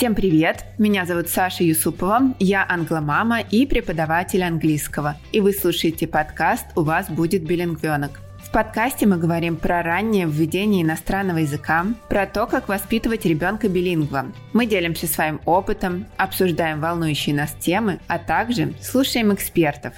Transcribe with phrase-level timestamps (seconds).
[0.00, 0.64] Всем привет!
[0.78, 5.18] Меня зовут Саша Юсупова, я англомама и преподаватель английского.
[5.30, 8.18] И вы слушаете подкаст «У вас будет билингвенок».
[8.38, 14.32] В подкасте мы говорим про раннее введение иностранного языка, про то, как воспитывать ребенка билингва.
[14.54, 19.92] Мы делимся своим опытом, обсуждаем волнующие нас темы, а также слушаем экспертов.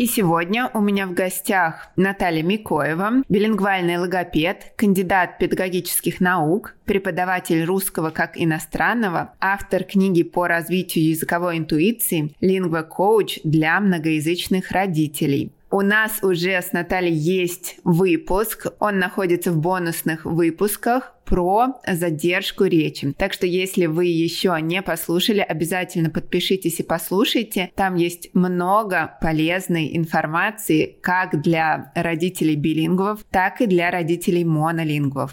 [0.00, 8.08] И сегодня у меня в гостях Наталья Микоева, билингвальный логопед, кандидат педагогических наук, преподаватель русского
[8.08, 15.52] как иностранного, автор книги по развитию языковой интуиции, лингва-коуч для многоязычных родителей.
[15.72, 23.12] У нас уже с Натальей есть выпуск, он находится в бонусных выпусках про задержку речи.
[23.12, 27.70] Так что если вы еще не послушали, обязательно подпишитесь и послушайте.
[27.76, 35.32] Там есть много полезной информации как для родителей билингвов, так и для родителей монолингвов.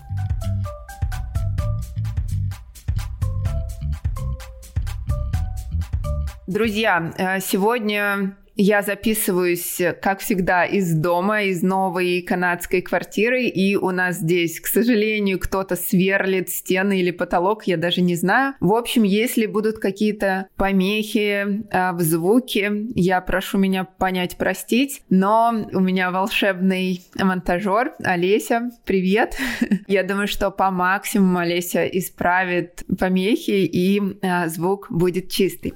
[6.45, 13.91] Друзья, э, сегодня я записываюсь, как всегда, из дома, из новой канадской квартиры, и у
[13.91, 18.55] нас здесь, к сожалению, кто-то сверлит стены или потолок, я даже не знаю.
[18.59, 25.67] В общем, если будут какие-то помехи э, в звуке, я прошу меня понять, простить, но
[25.71, 29.37] у меня волшебный монтажер Олеся, привет.
[29.87, 35.73] Я думаю, что по максимуму Олеся исправит помехи, и э, звук будет чистый.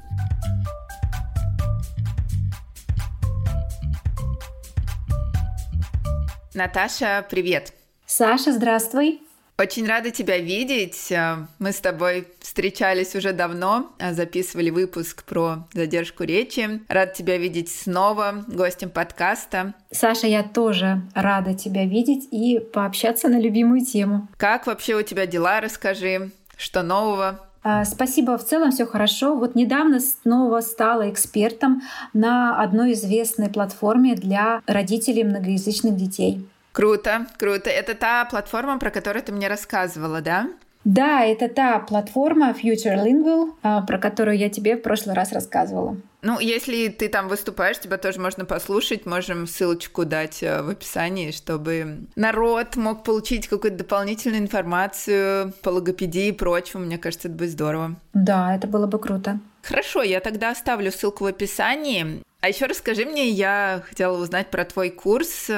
[6.54, 7.74] Наташа, привет.
[8.06, 9.22] Саша, здравствуй.
[9.58, 11.10] Очень рада тебя видеть.
[11.10, 16.82] Э, мы с тобой встречались уже давно, э, записывали выпуск про задержку речи.
[16.90, 19.76] Рад тебя видеть снова гостем подкаста.
[19.92, 24.28] Саша, я тоже рада тебя видеть и пообщаться на любимую тему.
[24.36, 25.62] Как вообще у тебя дела?
[25.62, 27.48] Расскажи, что нового?
[27.64, 29.36] А, спасибо, в целом все хорошо.
[29.36, 31.82] Вот недавно снова стала экспертом
[32.14, 36.48] на одной известной платформе для родителей многоязычных детей.
[36.72, 37.70] Круто, круто.
[37.70, 40.48] Это та платформа, про которую ты мне рассказывала, да?
[40.84, 45.98] Да, это та платформа Future Lingual, а, про которую я тебе в прошлый раз рассказывала.
[46.24, 49.06] Ну, если ты там выступаешь, тебя тоже можно послушать.
[49.06, 56.28] Можем ссылочку дать э, в описании, чтобы народ мог получить какую-то дополнительную информацию по логопедии
[56.28, 56.86] и прочему.
[56.86, 57.96] Мне кажется, это будет здорово.
[58.14, 59.40] Да, это было бы круто.
[59.64, 62.24] Хорошо, я тогда оставлю ссылку в описании.
[62.42, 65.50] А еще расскажи мне, я хотела узнать про твой курс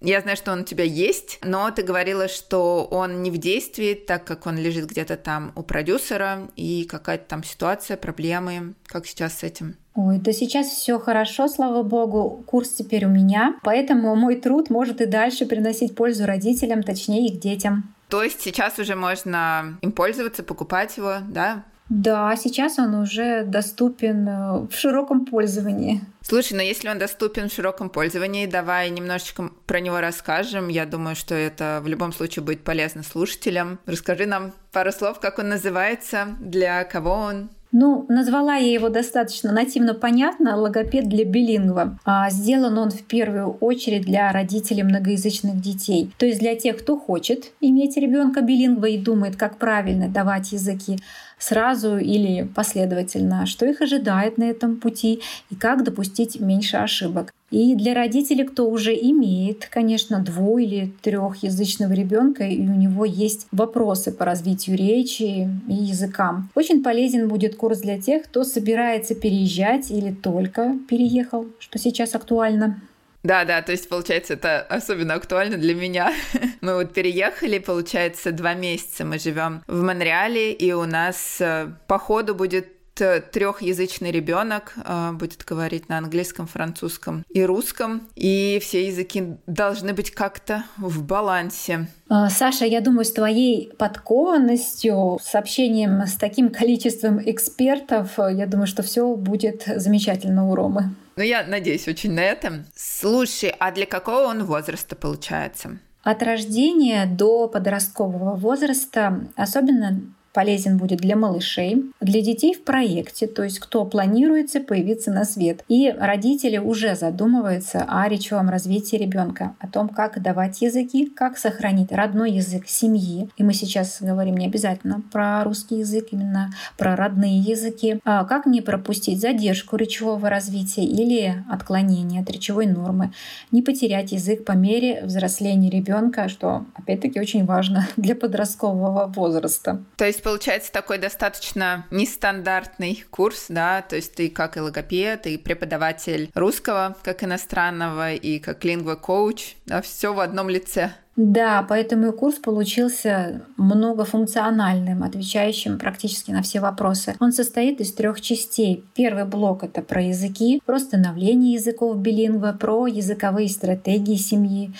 [0.00, 3.94] я знаю, что он у тебя есть, но ты говорила, что он не в действии,
[3.94, 8.74] так как он лежит где-то там у продюсера, и какая-то там ситуация, проблемы.
[8.86, 9.76] Как сейчас с этим?
[9.94, 12.44] Ой, да сейчас все хорошо, слава богу.
[12.46, 17.40] Курс теперь у меня, поэтому мой труд может и дальше приносить пользу родителям, точнее их
[17.40, 17.92] детям.
[18.08, 21.64] То есть сейчас уже можно им пользоваться, покупать его, да?
[21.88, 26.02] Да, сейчас он уже доступен э, в широком пользовании.
[26.28, 30.68] Слушай, но если он доступен в широком пользовании, давай немножечко про него расскажем.
[30.68, 33.78] Я думаю, что это в любом случае будет полезно слушателям.
[33.86, 39.52] Расскажи нам пару слов, как он называется, для кого он, ну, назвала я его достаточно
[39.52, 41.98] нативно понятно, логопед для билингва.
[42.04, 46.10] А сделан он в первую очередь для родителей многоязычных детей.
[46.16, 50.98] То есть для тех, кто хочет иметь ребенка билингва и думает, как правильно давать языки
[51.38, 57.32] сразу или последовательно, что их ожидает на этом пути и как допустить меньше ошибок.
[57.50, 63.46] И для родителей, кто уже имеет, конечно, дву- или трехязычного ребенка, и у него есть
[63.52, 66.50] вопросы по развитию речи и языкам.
[66.54, 72.82] Очень полезен будет курс для тех, кто собирается переезжать или только переехал, что сейчас актуально.
[73.28, 76.14] Да, да, то есть, получается, это особенно актуально для меня.
[76.62, 81.98] Мы вот переехали, получается, два месяца мы живем в Монреале, и у нас э, по
[81.98, 89.36] ходу будет трехязычный ребенок э, будет говорить на английском, французском и русском, и все языки
[89.46, 91.86] должны быть как-то в балансе.
[92.08, 98.66] А, Саша, я думаю, с твоей подкованностью, с общением с таким количеством экспертов, я думаю,
[98.66, 100.94] что все будет замечательно у Ромы.
[101.18, 102.64] Ну, я надеюсь очень на это.
[102.76, 105.80] Слушай, а для какого он возраста получается?
[106.04, 110.00] От рождения до подросткового возраста, особенно
[110.32, 115.64] полезен будет для малышей, для детей в проекте, то есть кто планируется появиться на свет.
[115.68, 121.92] И родители уже задумываются о речевом развитии ребенка, о том, как давать языки, как сохранить
[121.92, 123.28] родной язык семьи.
[123.36, 128.00] И мы сейчас говорим не обязательно про русский язык, именно про родные языки.
[128.04, 133.12] А как не пропустить задержку речевого развития или отклонение от речевой нормы,
[133.50, 139.82] не потерять язык по мере взросления ребенка, что опять-таки очень важно для подросткового возраста.
[139.96, 145.38] То есть получается такой достаточно нестандартный курс, да, то есть ты как и логопед, и
[145.38, 150.92] преподаватель русского как иностранного, и как лингва-коуч, да, все в одном лице.
[151.18, 157.16] Да, поэтому курс получился многофункциональным, отвечающим практически на все вопросы.
[157.18, 158.84] Он состоит из трех частей.
[158.94, 164.72] Первый блок— это про языки, про становление языков билингва, про языковые стратегии семьи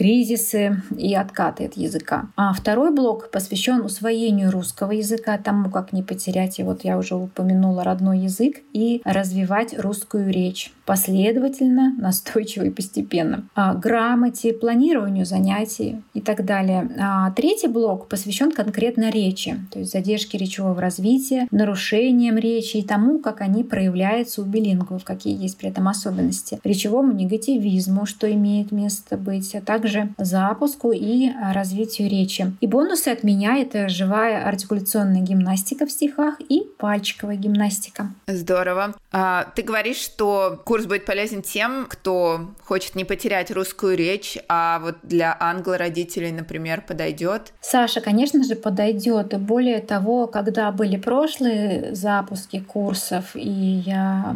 [0.00, 2.30] кризисы и откаты от языка.
[2.34, 7.16] А второй блок посвящен усвоению русского языка, тому, как не потерять, и вот я уже
[7.16, 13.44] упомянула родной язык, и развивать русскую речь последовательно, настойчиво и постепенно.
[13.54, 16.90] А, грамоте, планированию занятий и так далее.
[16.98, 23.20] А третий блок посвящен конкретно речи, то есть задержке речевого развития, нарушениям речи и тому,
[23.20, 29.16] как они проявляются у билингвов, какие есть при этом особенности, речевому негативизму, что имеет место
[29.16, 32.52] быть, а также запуску и развитию речи.
[32.60, 38.10] И бонусы от меня— это живая артикуляционная гимнастика в стихах и пальчиковая гимнастика.
[38.26, 38.96] Здорово.
[39.12, 44.78] А, ты говоришь, что курс будет полезен тем, кто хочет не потерять русскую речь, а
[44.80, 47.52] вот для англо-родителей, например, подойдет?
[47.60, 49.38] Саша, конечно же, подойдет.
[49.40, 54.34] Более того, когда были прошлые запуски курсов, и я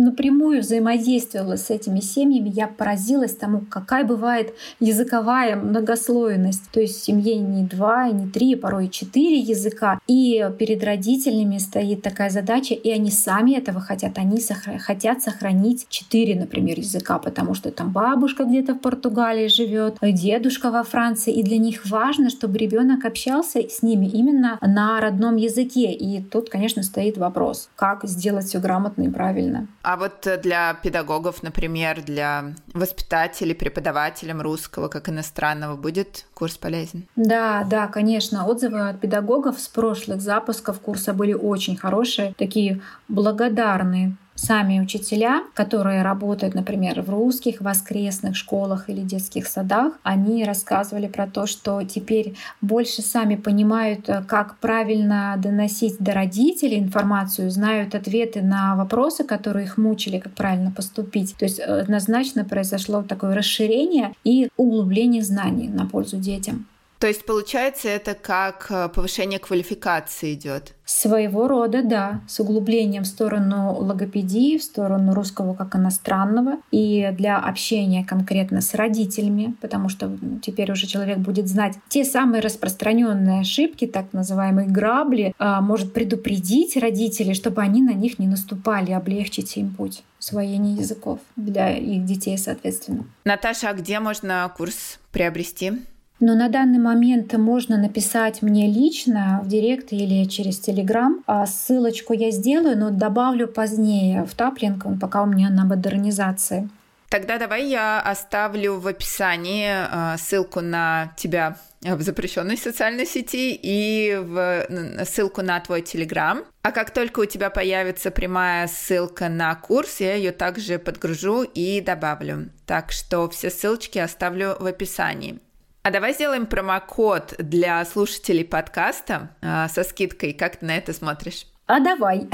[0.00, 6.62] напрямую взаимодействовала с этими семьями, я поразилась тому, какая бывает языковая многослойность.
[6.72, 10.00] То есть в семье не два, не три, а порой четыре языка.
[10.06, 14.18] И перед родителями стоит такая задача, и они сами этого хотят.
[14.18, 19.96] Они сохра- хотят сохранить четыре, например, языка, потому что там бабушка где-то в Португалии живет,
[20.02, 25.36] дедушка во Франции, и для них важно, чтобы ребенок общался с ними именно на родном
[25.36, 25.92] языке.
[25.92, 29.66] И тут, конечно, стоит вопрос, как сделать все грамотно и правильно.
[29.90, 37.08] А вот э, для педагогов, например, для воспитателей, преподавателям русского как иностранного будет курс полезен?
[37.16, 38.46] Да, да, конечно.
[38.46, 46.02] Отзывы от педагогов с прошлых запусков курса были очень хорошие, такие благодарные сами учителя, которые
[46.02, 52.34] работают, например, в русских воскресных школах или детских садах, они рассказывали про то, что теперь
[52.60, 59.66] больше сами понимают, э, как правильно доносить до родителей информацию, знают ответы на вопросы, которые
[59.66, 61.36] их мучили, как правильно поступить.
[61.36, 66.66] То есть э, однозначно произошло такое расширение и углубление знаний на пользу детям.
[67.00, 70.74] То есть, получается, это как э, повышение квалификации идет?
[70.84, 77.38] Своего рода, да, с углублением в сторону логопедии, в сторону русского как иностранного, и для
[77.38, 83.86] общения конкретно с родителями, потому что теперь уже человек будет знать те самые распространенные ошибки,
[83.86, 89.70] так называемые грабли, а, может предупредить родителей, чтобы они на них не наступали, облегчить им
[89.70, 93.06] путь усвоения языков для их детей, соответственно.
[93.24, 95.72] Наташа, а где можно курс приобрести?
[96.20, 101.24] Но на данный момент можно написать мне лично в директ или через Телеграм.
[101.46, 106.68] Ссылочку я сделаю, но добавлю позднее в таплинг, пока у меня на модернизации.
[107.08, 114.16] Тогда давай я оставлю в описании а, ссылку на тебя в запрещенной социальной сети и
[114.16, 114.66] в
[115.06, 116.44] ссылку на твой телеграм.
[116.62, 121.80] А как только у тебя появится прямая ссылка на курс, я ее также подгружу и
[121.80, 122.50] добавлю.
[122.64, 125.40] Так что все ссылочки оставлю в описании.
[125.82, 130.34] А давай сделаем промокод для слушателей подкаста э, со скидкой.
[130.34, 131.46] Как ты на это смотришь?
[131.66, 132.28] А давай.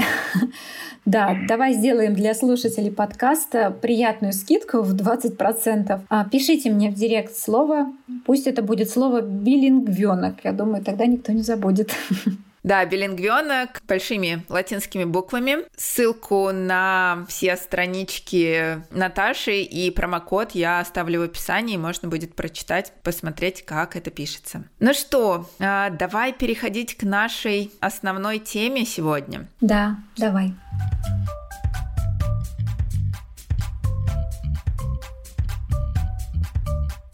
[1.05, 6.01] да, давай сделаем для слушателей подкаста приятную скидку в 20%.
[6.09, 7.93] А, пишите мне в директ слово.
[8.25, 10.43] Пусть это будет слово билингвенок.
[10.43, 11.95] Я думаю, тогда никто не забудет.
[12.67, 15.59] Да, билингвенок большими латинскими буквами.
[15.77, 23.63] Ссылку на все странички Наташи и промокод я оставлю в описании, можно будет прочитать, посмотреть,
[23.63, 24.65] как это пишется.
[24.81, 29.47] Ну что, а, давай переходить к нашей основной теме сегодня.
[29.61, 30.53] Да, давай.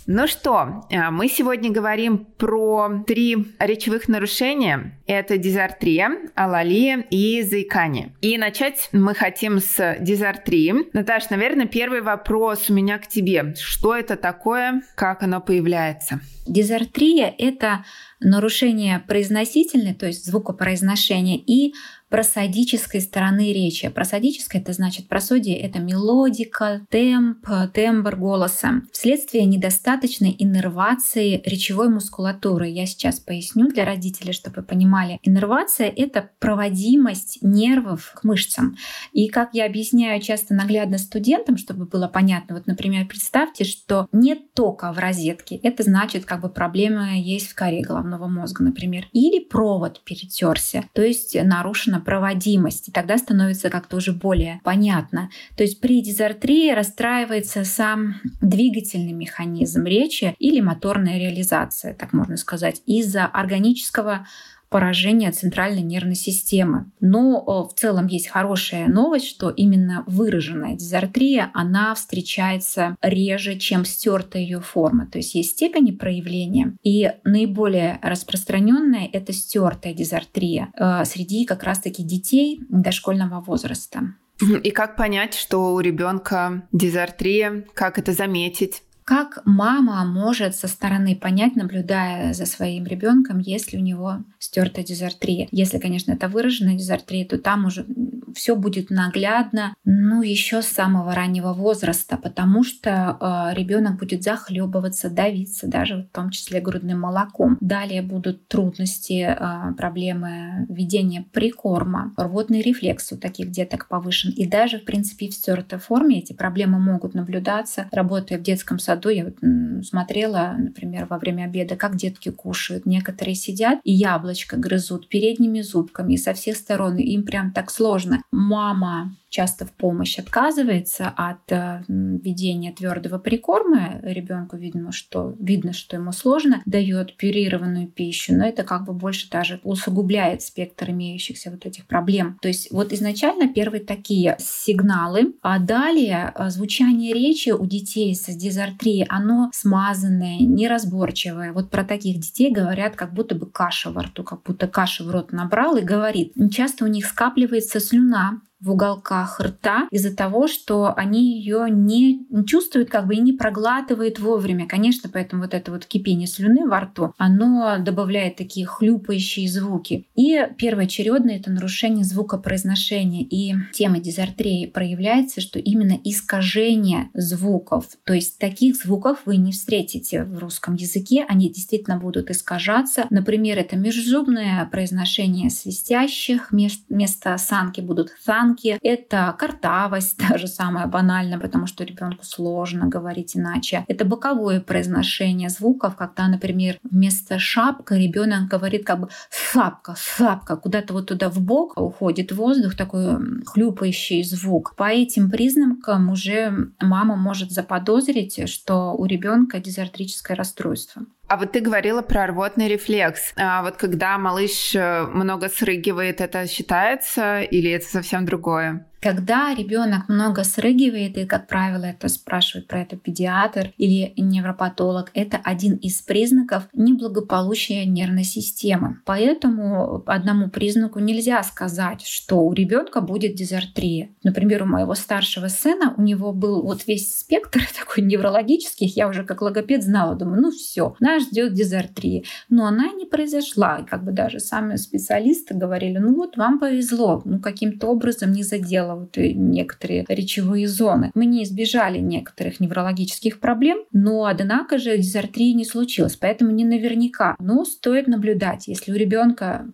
[0.05, 4.99] Ну что, а, мы сегодня говорим про три речевых нарушения.
[5.07, 8.13] Это дизартрия, алалия и заикание.
[8.19, 10.89] И начать мы хотим с дизартрии.
[10.91, 13.55] Наташ, наверное, первый вопрос у меня к тебе.
[13.55, 14.81] Что это такое?
[14.95, 16.19] Как оно появляется?
[16.45, 17.85] Дизартрия– это
[18.23, 21.73] нарушение произносительной, то есть звукопроизношения, и
[22.13, 23.89] просодической стороны речи.
[23.89, 28.83] Просодическая это значит просодия это мелодика, темп, тембр голоса.
[28.91, 32.67] Вследствие недостаточной иннервации речевой мускулатуры.
[32.67, 35.17] Я сейчас поясню для родителей, чтобы вы понимали.
[35.23, 38.77] Иннервация это проводимость нервов к мышцам.
[39.11, 44.53] И как я объясняю часто наглядно студентам, чтобы было понятно, вот, например, представьте, что нет
[44.53, 45.55] тока в розетке.
[45.55, 49.07] Это значит, как бы проблема есть в коре головного мозга, например.
[49.11, 52.89] Или провод перетерся, то есть нарушена проводимость.
[52.89, 55.29] И тогда становится как-то уже более понятно.
[55.55, 62.81] То есть при дизартрии расстраивается сам двигательный механизм речи или моторная реализация, так можно сказать,
[62.85, 64.27] из-за органического
[64.73, 66.91] поражения центральной нервной системы.
[66.99, 74.41] Но в целом есть хорошая новость, что именно выраженная дизартрия, она встречается реже, чем стертая
[74.41, 75.05] ее форма.
[75.05, 76.75] То есть есть степени проявления.
[76.81, 84.15] И наиболее распространенная это стертая дизартрия э, среди как раз-таки детей дошкольного возраста.
[84.63, 88.81] И как понять, что у ребенка дизартрия, как это заметить?
[89.05, 95.47] Как мама может со стороны понять, наблюдая за своим ребенком, если у него стертая дизартрия?
[95.51, 97.85] Если, конечно, это выраженная дизартрия, то там уже
[98.33, 105.09] все будет наглядно, ну, еще с самого раннего возраста, потому что э, ребенок будет захлебываться,
[105.09, 107.57] давиться, даже в том числе грудным молоком.
[107.61, 114.31] Далее будут трудности, э, проблемы ведения прикорма, рвотный рефлекс у таких деток повышен.
[114.31, 118.92] И даже, в принципе, в стертой форме эти проблемы могут наблюдаться, работая в детском саду.
[119.09, 119.37] Я вот
[119.85, 122.85] смотрела, например, во время обеда, как детки кушают.
[122.85, 128.21] Некоторые сидят и яблочко грызут передними зубками, и со всех сторон им прям так сложно
[128.31, 133.99] мама часто в помощь отказывается от э, ведения твердого прикорма.
[134.03, 139.27] Ребенку видно, что видно, что ему сложно, дает пюрированную пищу, но это как бы больше
[139.31, 142.37] даже усугубляет спектр имеющихся вот этих проблем.
[142.43, 148.25] То есть вот изначально первые такие сигналы, а далее э, звучание речи у детей с
[148.27, 151.53] дизартрией, оно смазанное, неразборчивое.
[151.53, 155.09] Вот про таких детей говорят, как будто бы каша во рту, как будто каша в
[155.09, 156.33] рот набрал и говорит.
[156.51, 162.89] Часто у них скапливается слюна, в уголках рта из-за того, что они ее не чувствуют
[162.89, 164.67] как бы и не проглатывают вовремя.
[164.67, 170.07] Конечно, поэтому вот это вот кипение слюны во рту, оно добавляет такие хлюпающие звуки.
[170.15, 173.23] И первоочередное это нарушение звукопроизношения.
[173.23, 180.23] И тема дизартрии проявляется, что именно искажение звуков, то есть таких звуков вы не встретите
[180.23, 183.07] в русском языке, они действительно будут искажаться.
[183.09, 191.39] Например, это межзубное произношение свистящих, вместо осанки будут сан осанки, это картавость, даже самое банальное,
[191.39, 193.85] потому что ребенку сложно говорить иначе.
[193.87, 200.93] Это боковое произношение звуков, когда, например, вместо шапка ребенок говорит как бы шапка, шапка, куда-то
[200.93, 204.75] вот туда в бок уходит воздух, такой хлюпающий звук.
[204.75, 211.03] По этим признакам уже мама может заподозрить, что у ребенка дизартрическое расстройство.
[211.27, 213.33] А вот ты говорила про рвотный рефлекс.
[213.37, 218.85] А вот когда малыш э, много срыгивает, это считается или это совсем другое?
[219.03, 225.41] Когда ребенок много срыгивает, и, как правило, это спрашивает про это педиатр или невропатолог, это
[225.43, 229.01] один из признаков неблагополучия нервной системы.
[229.03, 234.11] Поэтому одному признаку нельзя сказать, что у ребенка будет дизартрия.
[234.23, 239.25] Например, у моего старшего сына у него был вот весь спектр такой неврологических, я уже
[239.25, 242.23] как логопед знала, думаю, ну все, нас ждет дизартрия.
[242.47, 243.79] Но она не произошла.
[243.79, 248.43] И как бы даже сами специалисты говорили, ну вот вам повезло, ну каким-то образом не
[248.43, 251.11] задело вот некоторые речевые зоны.
[251.13, 257.35] Мы не избежали некоторых неврологических проблем, но однако же дизартрии не случилось, поэтому не наверняка.
[257.39, 259.67] Но стоит наблюдать, если у ребенка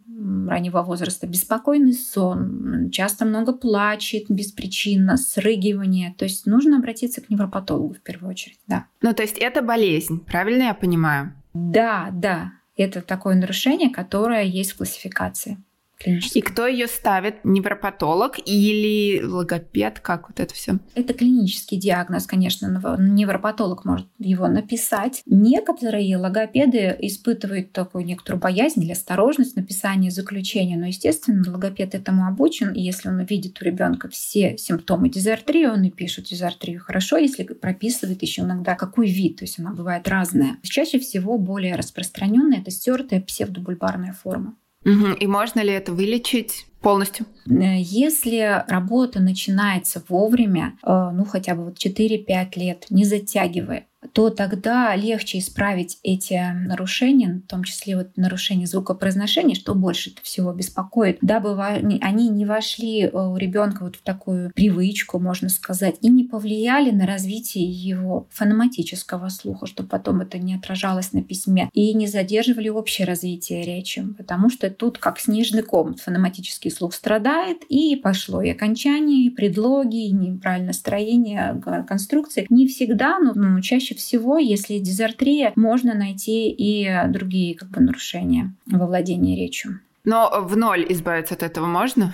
[0.48, 6.14] раннего возраста беспокойный сон, часто много плачет беспричинно, срыгивание.
[6.18, 8.86] То есть нужно обратиться к невропатологу в первую очередь, да.
[9.02, 11.34] Ну, то есть это болезнь, правильно я понимаю?
[11.54, 12.54] Да, да.
[12.76, 15.58] Это такое нарушение, которое есть в классификации
[16.06, 17.44] И кто ее ставит?
[17.44, 20.00] Невропатолог или логопед?
[20.00, 20.80] Как вот это все?
[20.96, 22.68] Это клинический диагноз, конечно.
[22.98, 25.22] Невропатолог может его написать.
[25.26, 30.78] Некоторые логопеды испытывают такую некоторую боязнь или осторожность написания заключения.
[30.78, 32.72] Но, естественно, логопед этому обучен.
[32.72, 36.80] И если он видит у ребенка все симптомы дизартрии, он и пишет дизартрию.
[36.80, 39.38] Хорошо, если прописывает еще иногда какой вид.
[39.38, 40.58] То есть она бывает разная.
[40.64, 44.56] Чаще всего более распространенная это стертая псевдобульбарная форма.
[44.86, 45.14] Угу.
[45.20, 47.26] И можно ли это вылечить полностью?
[47.48, 54.30] Э, если работа начинается вовремя, э, ну хотя бы вот 4-5 лет, не затягивая, то
[54.30, 61.18] тогда легче исправить эти нарушения, в том числе вот нарушение звукопроизношения, что больше всего беспокоит,
[61.22, 66.24] дабы они не вошли э, у ребенка вот в такую привычку, можно сказать, и не
[66.24, 72.08] повлияли на развитие его фонематического слуха, чтобы потом это не отражалось на письме, и не
[72.08, 78.42] задерживали общее развитие речи, потому что тут как снежный ком, фонематический слух страдает, и пошло
[78.42, 82.46] и окончание, и предлоги, и неправильное строение конструкции.
[82.50, 87.82] Не всегда, но ну, чаще чаще всего, если дизартрия, можно найти и другие как бы,
[87.82, 89.80] нарушения во владении речью.
[90.04, 92.14] Но в ноль избавиться от этого можно?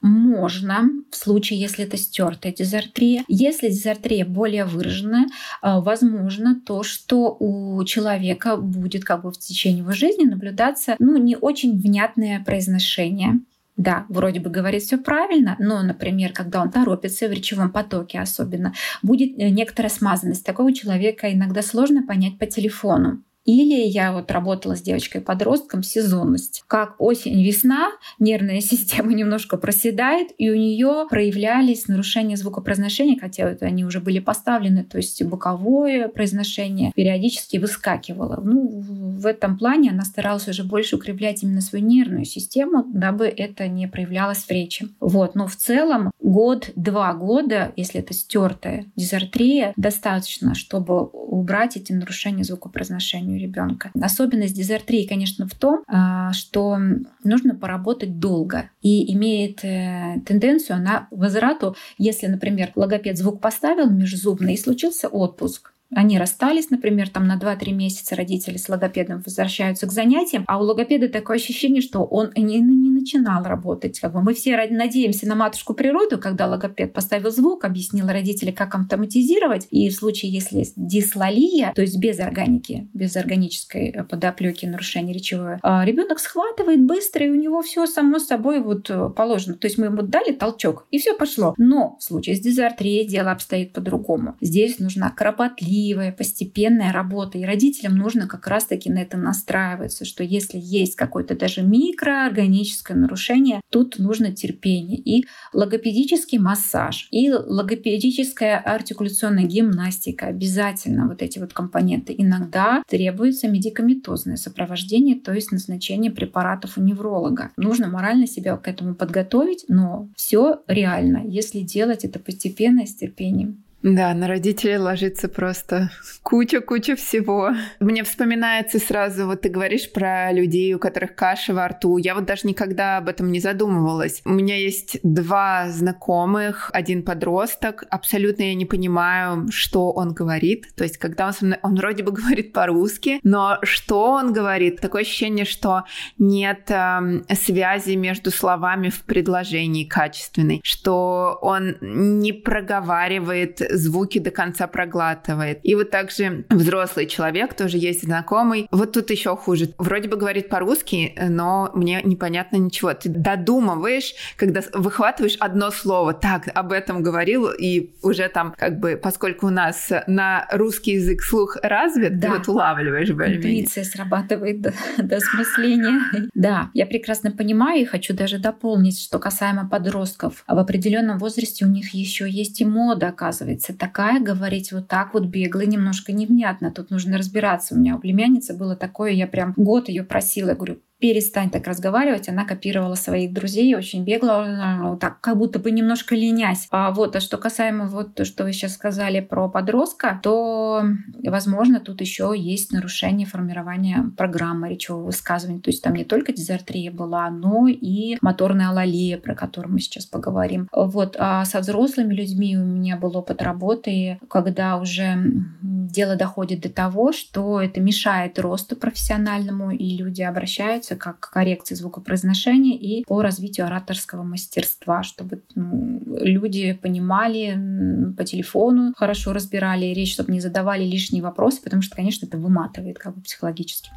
[0.00, 3.24] Можно, в случае, если это стертая дизартрия.
[3.26, 5.26] Если дизартрия более выраженная,
[5.60, 11.16] а, возможно то, что у человека будет как бы в течение его жизни наблюдаться ну,
[11.16, 13.40] не очень внятное произношение
[13.78, 18.74] да, вроде бы говорит все правильно, но, например, когда он торопится в речевом потоке особенно,
[19.02, 20.44] будет э, некоторая смазанность.
[20.44, 23.22] Такого человека иногда сложно понять по телефону.
[23.48, 26.62] Или я вот работала с девочкой-подростком сезонность.
[26.66, 33.86] Как осень-весна, нервная система немножко проседает, и у нее проявлялись нарушения звукопроизношения, хотя это они
[33.86, 38.38] уже были поставлены, то есть боковое произношение периодически выскакивало.
[38.44, 43.66] Ну, в этом плане она старалась уже больше укреплять именно свою нервную систему, дабы это
[43.66, 44.88] не проявлялось в речи.
[45.00, 45.34] Вот.
[45.34, 53.37] Но в целом год-два года, если это стертая дизартрия, достаточно, чтобы убрать эти нарушения звукопроизношения
[53.38, 53.90] ребенка.
[54.00, 56.78] Особенность дизартрии, конечно, в том, а, что
[57.24, 64.54] нужно поработать долго и имеет э, тенденцию она возврату, если, например, логопед звук поставил межзубный
[64.54, 69.92] и случился отпуск, они расстались, например, там на 2-3 месяца родители с логопедом возвращаются к
[69.92, 73.98] занятиям, а у логопеда такое ощущение, что он не, не начинал работать.
[73.98, 78.74] Как бы мы все надеемся на матушку природу, когда логопед поставил звук, объяснил родителям, как
[78.74, 79.66] автоматизировать.
[79.70, 85.84] И в случае, если дислалия, то есть без органики, без органической подоплеки нарушения речевого, а
[85.84, 89.54] ребенок схватывает быстро, и у него все само собой вот э, положено.
[89.54, 91.54] То есть мы ему дали толчок, и все пошло.
[91.56, 94.36] Но в случае с дизартрией дело обстоит по-другому.
[94.40, 97.38] Здесь нужна кропотливость, терпеливая, постепенная работа.
[97.38, 103.60] И родителям нужно как раз-таки на это настраиваться, что если есть какое-то даже микроорганическое нарушение,
[103.70, 104.98] тут нужно терпение.
[104.98, 110.26] И логопедический массаж, и логопедическая артикуляционная гимнастика.
[110.26, 112.14] Обязательно вот эти вот компоненты.
[112.16, 117.50] Иногда требуется медикаментозное сопровождение, то есть назначение препаратов у невролога.
[117.56, 123.64] Нужно морально себя к этому подготовить, но все реально, если делать это постепенно с терпением.
[123.82, 125.90] Да, на родителей ложится просто
[126.24, 127.50] куча-куча всего.
[127.78, 131.96] Мне вспоминается сразу, вот ты говоришь про людей, у которых каша во рту.
[131.96, 134.20] Я вот даже никогда об этом не задумывалась.
[134.24, 137.84] У меня есть два знакомых, один подросток.
[137.88, 140.74] Абсолютно я не понимаю, что он говорит.
[140.74, 144.80] То есть, когда он со мной, он вроде бы говорит по-русски, но что он говорит?
[144.80, 145.84] Такое ощущение, что
[146.18, 154.66] нет э, связи между словами в предложении качественной, что он не проговаривает звуки до конца
[154.66, 155.60] проглатывает.
[155.62, 158.68] И вот также взрослый человек, тоже есть знакомый.
[158.70, 159.70] Вот тут еще хуже.
[159.78, 162.94] Вроде бы говорит по-русски, но мне непонятно ничего.
[162.94, 166.14] Ты додумываешь, когда выхватываешь одно слово.
[166.14, 171.22] Так, об этом говорил, и уже там как бы, поскольку у нас на русский язык
[171.22, 172.28] слух развит, да.
[172.28, 173.60] ты вот улавливаешь более-менее.
[173.60, 176.28] Интуиция срабатывает до, до смысления.
[176.34, 180.44] Да, я прекрасно понимаю и хочу даже дополнить, что касаемо подростков.
[180.46, 185.14] В определенном возрасте у них еще есть и мода, оказывается оказывается, такая говорить вот так
[185.14, 186.70] вот бегло, немножко невнятно.
[186.70, 187.74] Тут нужно разбираться.
[187.74, 192.28] У меня у племянницы было такое, я прям год ее просила, говорю, перестань так разговаривать.
[192.28, 196.66] Она копировала своих друзей очень бегло, так как будто бы немножко ленясь.
[196.70, 200.84] А вот, а что касаемо вот то, что вы сейчас сказали про подростка, то,
[201.24, 205.60] возможно, тут еще есть нарушение формирования программы речевого высказывания.
[205.60, 210.06] То есть там не только дизартрия была, но и моторная алалия, про которую мы сейчас
[210.06, 210.68] поговорим.
[210.72, 215.16] Вот, а со взрослыми людьми у меня был опыт работы, когда уже
[215.62, 221.74] дело доходит до того, что это мешает росту профессиональному, и люди обращаются как к коррекции
[221.74, 230.12] звукопроизношения и по развитию ораторского мастерства, чтобы ну, люди понимали по телефону, хорошо разбирали речь,
[230.12, 233.90] чтобы не задавали лишние вопросы, потому что, конечно, это выматывает как бы психологически.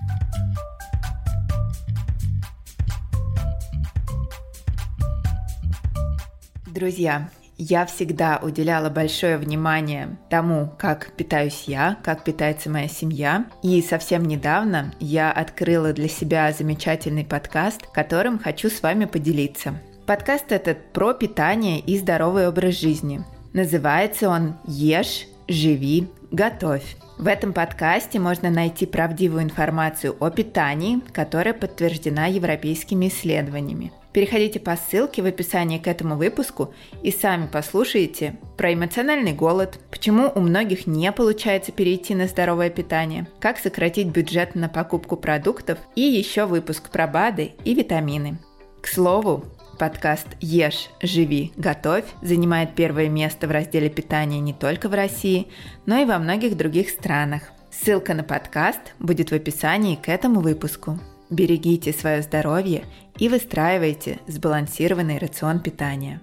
[6.73, 13.45] Друзья, я всегда уделяла большое внимание тому, как питаюсь я, как питается моя семья.
[13.63, 19.75] И совсем недавно я открыла для себя замечательный подкаст, которым хочу с вами поделиться.
[20.05, 23.23] Подкаст этот про питание и здоровый образ жизни.
[23.53, 26.97] Называется он «Ешь, живи, готовь».
[27.17, 33.91] В этом подкасте можно найти правдивую информацию о питании, которая подтверждена европейскими исследованиями.
[34.13, 40.31] Переходите по ссылке в описании к этому выпуску и сами послушайте про эмоциональный голод, почему
[40.35, 46.01] у многих не получается перейти на здоровое питание, как сократить бюджет на покупку продуктов и
[46.01, 48.39] еще выпуск про БАДы и витамины.
[48.81, 49.45] К слову,
[49.79, 55.47] подкаст «Ешь, живи, готовь» занимает первое место в разделе питания не только в России,
[55.85, 57.43] но и во многих других странах.
[57.71, 60.99] Ссылка на подкаст будет в описании к этому выпуску.
[61.31, 62.83] Берегите свое здоровье
[63.17, 66.21] и выстраивайте сбалансированный рацион питания.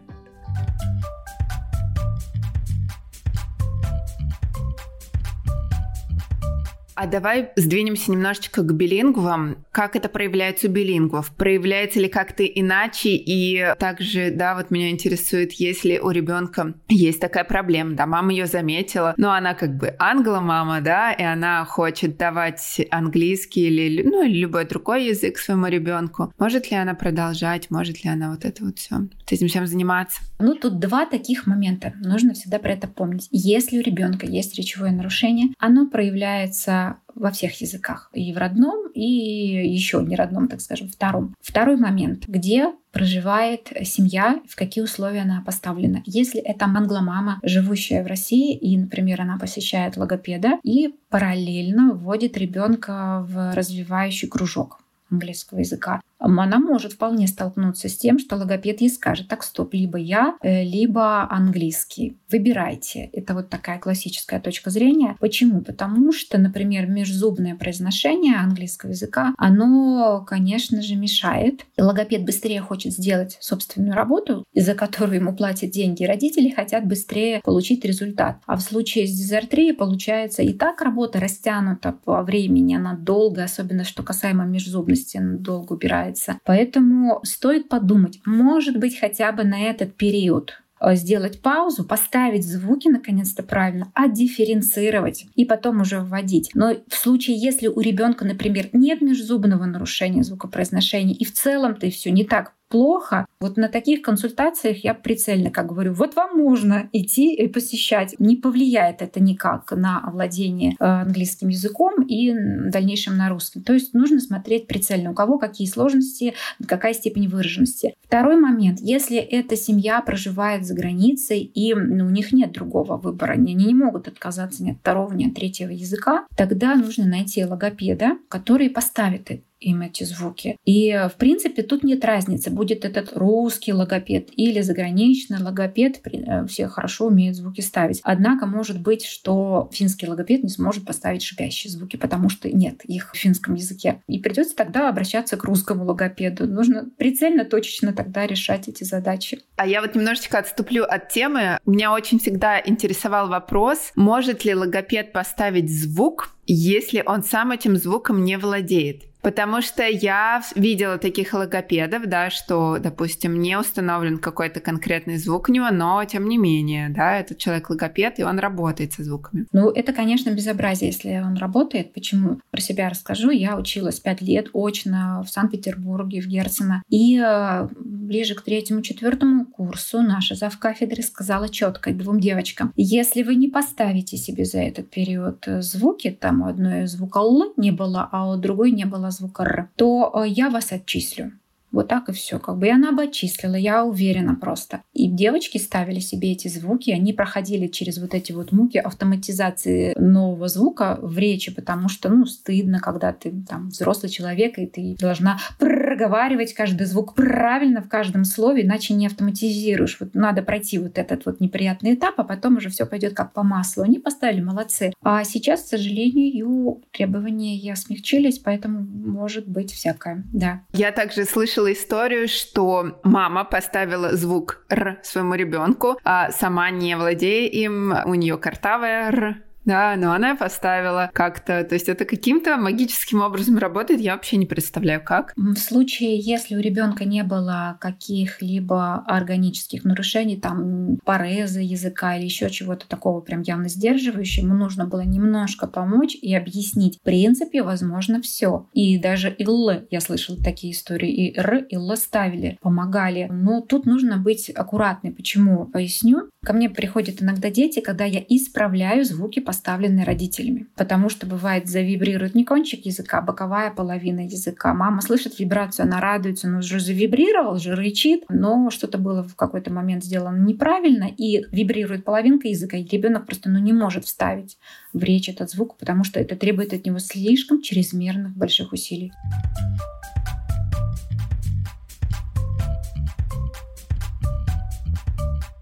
[7.00, 9.64] А давай сдвинемся немножечко к билингвам.
[9.70, 11.30] Как это проявляется у билингвов?
[11.36, 13.10] Проявляется ли как-то иначе?
[13.10, 18.46] И также, да, вот меня интересует, если у ребенка есть такая проблема, да, мама ее
[18.46, 24.36] заметила, но она как бы англо-мама, да, и она хочет давать английский или, ну, или
[24.36, 26.32] любой другой язык своему ребенку.
[26.36, 27.70] Может ли она продолжать?
[27.70, 30.20] Может ли она вот это вот все, этим всем заниматься?
[30.40, 31.92] Ну, тут два таких момента.
[32.00, 33.28] Нужно всегда про это помнить.
[33.30, 38.10] Если у ребенка есть речевое нарушение, оно проявляется во всех языках.
[38.12, 41.34] И в родном, и еще не родном, так скажем, втором.
[41.40, 46.02] Второй момент, где проживает семья, в какие условия она поставлена.
[46.04, 53.26] Если это англомама, живущая в России, и, например, она посещает логопеда и параллельно вводит ребенка
[53.28, 59.28] в развивающий кружок английского языка, она может вполне столкнуться с тем, что логопед ей скажет,
[59.28, 62.16] так, стоп, либо я, э, либо английский.
[62.30, 63.10] Выбирайте.
[63.12, 65.16] Это вот такая классическая точка зрения.
[65.20, 65.60] Почему?
[65.60, 71.64] Потому что, например, межзубное произношение английского языка, оно, конечно же, мешает.
[71.78, 76.04] Логопед быстрее хочет сделать собственную работу, из-за которой ему платят деньги.
[76.04, 78.38] Родители хотят быстрее получить результат.
[78.46, 83.84] А в случае с дизартрией получается и так работа растянута по времени, она долго, особенно
[83.84, 86.40] что касаемо межзубности, она долго убирает нравится.
[86.44, 92.88] Поэтому стоит подумать, может быть, хотя бы на этот период э, сделать паузу, поставить звуки
[92.88, 96.50] наконец-то правильно, отдифференцировать и потом уже вводить.
[96.54, 101.90] Но в случае, если у ребенка, например, нет межзубного нарушения звукопроизношения и в целом-то и
[101.90, 103.26] все не так плохо.
[103.40, 108.14] Вот на таких консультациях я прицельно как говорю, вот вам можно идти и посещать.
[108.18, 112.32] Не повлияет это никак на овладение э, английским языком и
[112.70, 113.62] дальнейшем на русском.
[113.62, 116.34] То есть нужно смотреть прицельно, у кого какие сложности,
[116.66, 117.94] какая степень выраженности.
[118.04, 118.80] Второй момент.
[118.80, 123.74] Если эта семья проживает за границей и ну, у них нет другого выбора, они не
[123.74, 129.30] могут отказаться ни от второго, ни от третьего языка, тогда нужно найти логопеда, который поставит
[129.60, 130.56] им эти звуки.
[130.64, 136.68] И, в принципе, тут нет разницы, будет этот русский логопед или заграничный логопед, э, все
[136.68, 138.00] хорошо умеют звуки ставить.
[138.02, 143.12] Однако может быть, что финский логопед не сможет поставить шипящие звуки, потому что нет их
[143.12, 144.02] в финском языке.
[144.06, 146.46] И придется тогда обращаться к русскому логопеду.
[146.46, 149.40] Нужно прицельно, точечно тогда решать эти задачи.
[149.56, 151.58] А я вот немножечко отступлю от темы.
[151.66, 158.24] Меня очень всегда интересовал вопрос, может ли логопед поставить звук, если он сам этим звуком
[158.24, 159.07] не владеет.
[159.22, 165.52] Потому что я видела таких логопедов, да, что, допустим, не установлен какой-то конкретный звук у
[165.52, 169.46] него, но тем не менее, да, этот человек логопед, и он работает со звуками.
[169.52, 171.92] Ну, это, конечно, безобразие, если он работает.
[171.92, 172.40] Почему?
[172.50, 173.30] Про себя расскажу.
[173.30, 176.82] Я училась пять лет очно в Санкт-Петербурге, в Герцена.
[176.88, 183.48] И э, ближе к третьему-четвертому курсу наша завкафедры сказала четко двум девочкам, если вы не
[183.48, 188.36] поставите себе за этот период звуки, там у одной звука Л не было, а у
[188.36, 191.32] другой не было звука Р, то я вас отчислю.
[191.70, 192.38] Вот так и все.
[192.38, 194.82] Как бы и она бы отчислила, я уверена просто.
[194.92, 200.48] И девочки ставили себе эти звуки, они проходили через вот эти вот муки автоматизации нового
[200.48, 205.38] звука в речи, потому что, ну, стыдно, когда ты там взрослый человек, и ты должна
[205.58, 209.98] проговаривать каждый звук правильно в каждом слове, иначе не автоматизируешь.
[210.00, 213.42] Вот надо пройти вот этот вот неприятный этап, а потом уже все пойдет как по
[213.42, 213.82] маслу.
[213.82, 214.92] Они поставили молодцы.
[215.02, 220.24] А сейчас, к сожалению, требования смягчились, поэтому может быть всякое.
[220.32, 220.62] Да.
[220.72, 227.48] Я также слышала историю, что мама поставила звук Р своему ребенку, а сама не владея
[227.48, 233.20] им, у нее картавая Р, да, но она поставила как-то, то есть это каким-то магическим
[233.20, 235.32] образом работает, я вообще не представляю, как.
[235.36, 242.48] В случае, если у ребенка не было каких-либо органических нарушений, там пореза языка или еще
[242.50, 246.98] чего-то такого прям явно сдерживающего, ему нужно было немножко помочь и объяснить.
[246.98, 248.66] В принципе, возможно, все.
[248.72, 253.28] И даже ИЛ, я слышала такие истории, и Р, и Л ставили, помогали.
[253.30, 255.12] Но тут нужно быть аккуратной.
[255.12, 255.66] Почему?
[255.66, 256.30] Поясню.
[256.48, 260.66] Ко мне приходят иногда дети, когда я исправляю звуки по поставлены родителями.
[260.76, 264.72] Потому что бывает завибрирует не кончик языка, а боковая половина языка.
[264.72, 269.70] Мама слышит вибрацию, она радуется, но уже завибрировал, уже рычит, но что-то было в какой-то
[269.70, 274.56] момент сделано неправильно, и вибрирует половинка языка, и ребенок просто ну, не может вставить
[274.94, 279.12] в речь этот звук, потому что это требует от него слишком чрезмерных больших усилий.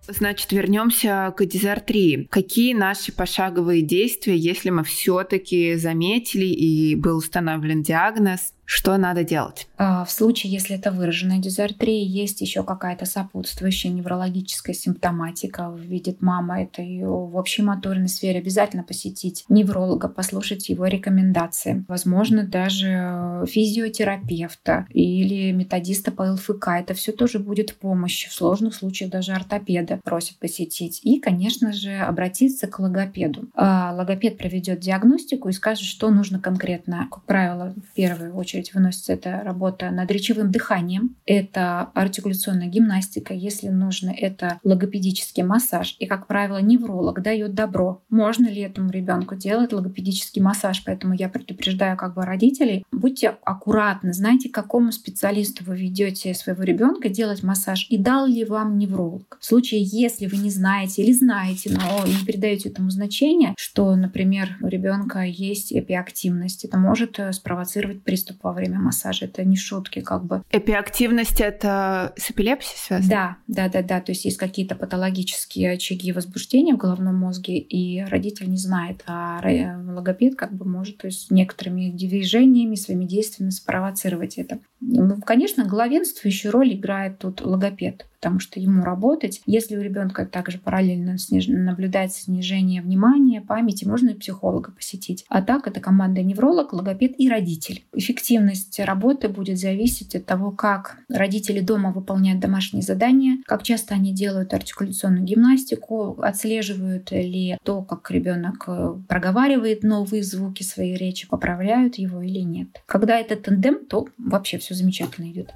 [0.09, 2.29] Значит, вернемся к дизар-3.
[2.31, 9.68] Какие наши пошаговые действия, если мы все-таки заметили и был установлен диагноз, что надо делать?
[9.79, 15.72] А, в случае, если это выраженная дизартрия, есть еще какая-то сопутствующая неврологическая симптоматика.
[15.79, 18.40] Видит мама это ее в общей моторной сфере.
[18.40, 21.85] Обязательно посетить невролога, послушать его рекомендации.
[21.87, 26.68] Возможно, даже физиотерапевта или методиста по ЛФК.
[26.81, 28.29] Это все тоже будет в помощи.
[28.29, 31.00] В сложных случаях даже ортопеда просят посетить.
[31.05, 33.48] И, конечно же, обратиться к логопеду.
[33.55, 37.07] А, логопед проведет диагностику и скажет, что нужно конкретно.
[37.12, 43.35] Как правило, в первую очередь очередь выносится эта работа над речевым дыханием, это артикуляционная гимнастика,
[43.35, 45.97] если нужно, это логопедический массаж.
[45.99, 48.03] И, как правило, невролог дает добро.
[48.09, 50.83] Можно ли этому ребенку делать логопедический массаж?
[50.85, 56.62] Поэтому я предупреждаю как бы родителей, будьте аккуратны, знайте, к какому специалисту вы ведете своего
[56.62, 59.38] ребенка делать массаж и дал ли вам невролог.
[59.40, 64.57] В случае, если вы не знаете или знаете, но не передаете этому значения, что, например,
[64.62, 69.24] у ребенка есть эпиактивность, это может э, спровоцировать приступ во время массажа.
[69.24, 70.42] Это не шутки как бы.
[70.52, 73.09] Эпиактивность— это с эпилепсией связано?
[73.09, 74.00] Да, да, да, да.
[74.00, 79.40] То есть есть какие-то патологические очаги возбуждения в головном мозге, и родитель не знает, а
[79.85, 84.61] логопед как бы может то есть некоторыми движениями, своими действиями спровоцировать это.
[84.80, 89.41] Ну, конечно, главенствующую роль играет тут логопед потому что ему работать.
[89.47, 91.47] Если у ребенка также параллельно сниж...
[91.47, 95.25] наблюдается снижение внимания, памяти, можно и психолога посетить.
[95.29, 97.85] А так это команда невролог, логопед и родитель.
[97.93, 104.12] Эффективность работы будет зависеть от того, как родители дома выполняют домашние задания, как часто они
[104.12, 111.95] делают артикуляционную гимнастику, отслеживают ли то, как ребенок э, проговаривает новые звуки своей речи, поправляют
[111.95, 112.83] его или нет.
[112.87, 115.53] Когда это тандем, то вообще все замечательно идет.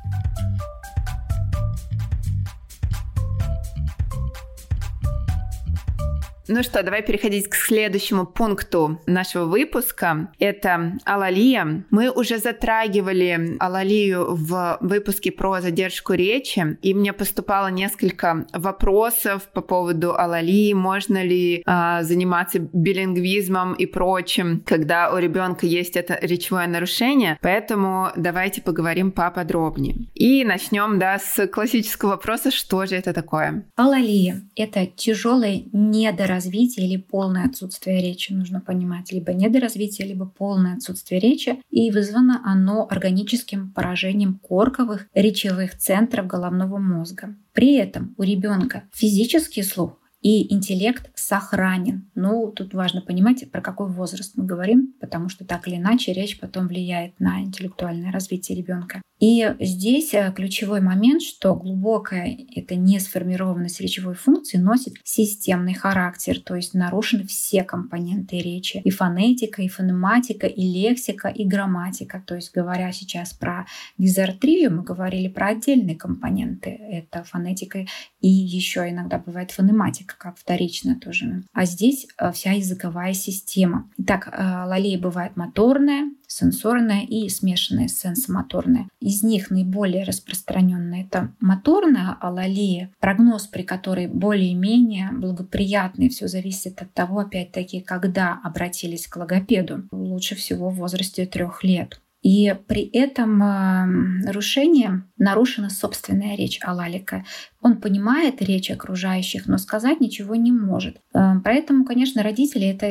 [6.52, 10.32] Ну что, давай переходить к следующему пункту нашего выпуска.
[10.40, 11.84] Это алалия.
[11.90, 19.60] Мы уже затрагивали алалию в выпуске про задержку речи, и мне поступало несколько вопросов по
[19.60, 20.72] поводу алалии.
[20.72, 27.38] Можно ли а, заниматься билингвизмом и прочим, когда у ребенка есть это речевое нарушение?
[27.42, 30.08] Поэтому давайте поговорим поподробнее.
[30.14, 33.64] И начнем, да, с классического вопроса, что же это такое?
[33.76, 40.76] Алалия— это тяжелое недоразвитие недоразвитие или полное отсутствие речи, нужно понимать, либо недоразвитие, либо полное
[40.76, 47.36] отсутствие речи, и вызвано оно органическим поражением корковых речевых центров головного мозга.
[47.52, 52.10] При этом у ребенка физический слух и интеллект сохранен.
[52.14, 56.38] Ну, тут важно понимать, про какой возраст мы говорим, потому что так или иначе речь
[56.38, 59.00] потом влияет на интеллектуальное развитие ребенка.
[59.20, 66.40] И здесь э, ключевой момент, что глубокая это не сформированность речевой функции носит системный характер,
[66.40, 68.80] то есть нарушены все компоненты речи.
[68.82, 72.22] И фонетика, и фонематика, и лексика, и грамматика.
[72.26, 73.66] То есть говоря сейчас про
[73.98, 76.70] дизартрию, мы говорили про отдельные компоненты.
[76.70, 77.84] Это фонетика
[78.20, 81.42] и еще иногда бывает фонематика, как вторично тоже.
[81.52, 83.90] А здесь э, вся языковая система.
[83.98, 88.88] Итак, э, лалея бывает моторная, сенсорная и смешанная сенсомоторная.
[89.00, 96.08] Из них наиболее распространенная это моторная алалия, прогноз при которой более-менее благоприятный.
[96.08, 99.88] Все зависит от того, опять-таки, когда обратились к логопеду.
[99.90, 103.86] Лучше всего в возрасте трех лет И при этом э,
[104.24, 107.24] нарушении нарушена собственная речь Алалика.
[107.62, 110.98] Он понимает речь окружающих, но сказать ничего не может.
[111.14, 112.90] Э, поэтому, конечно, родители это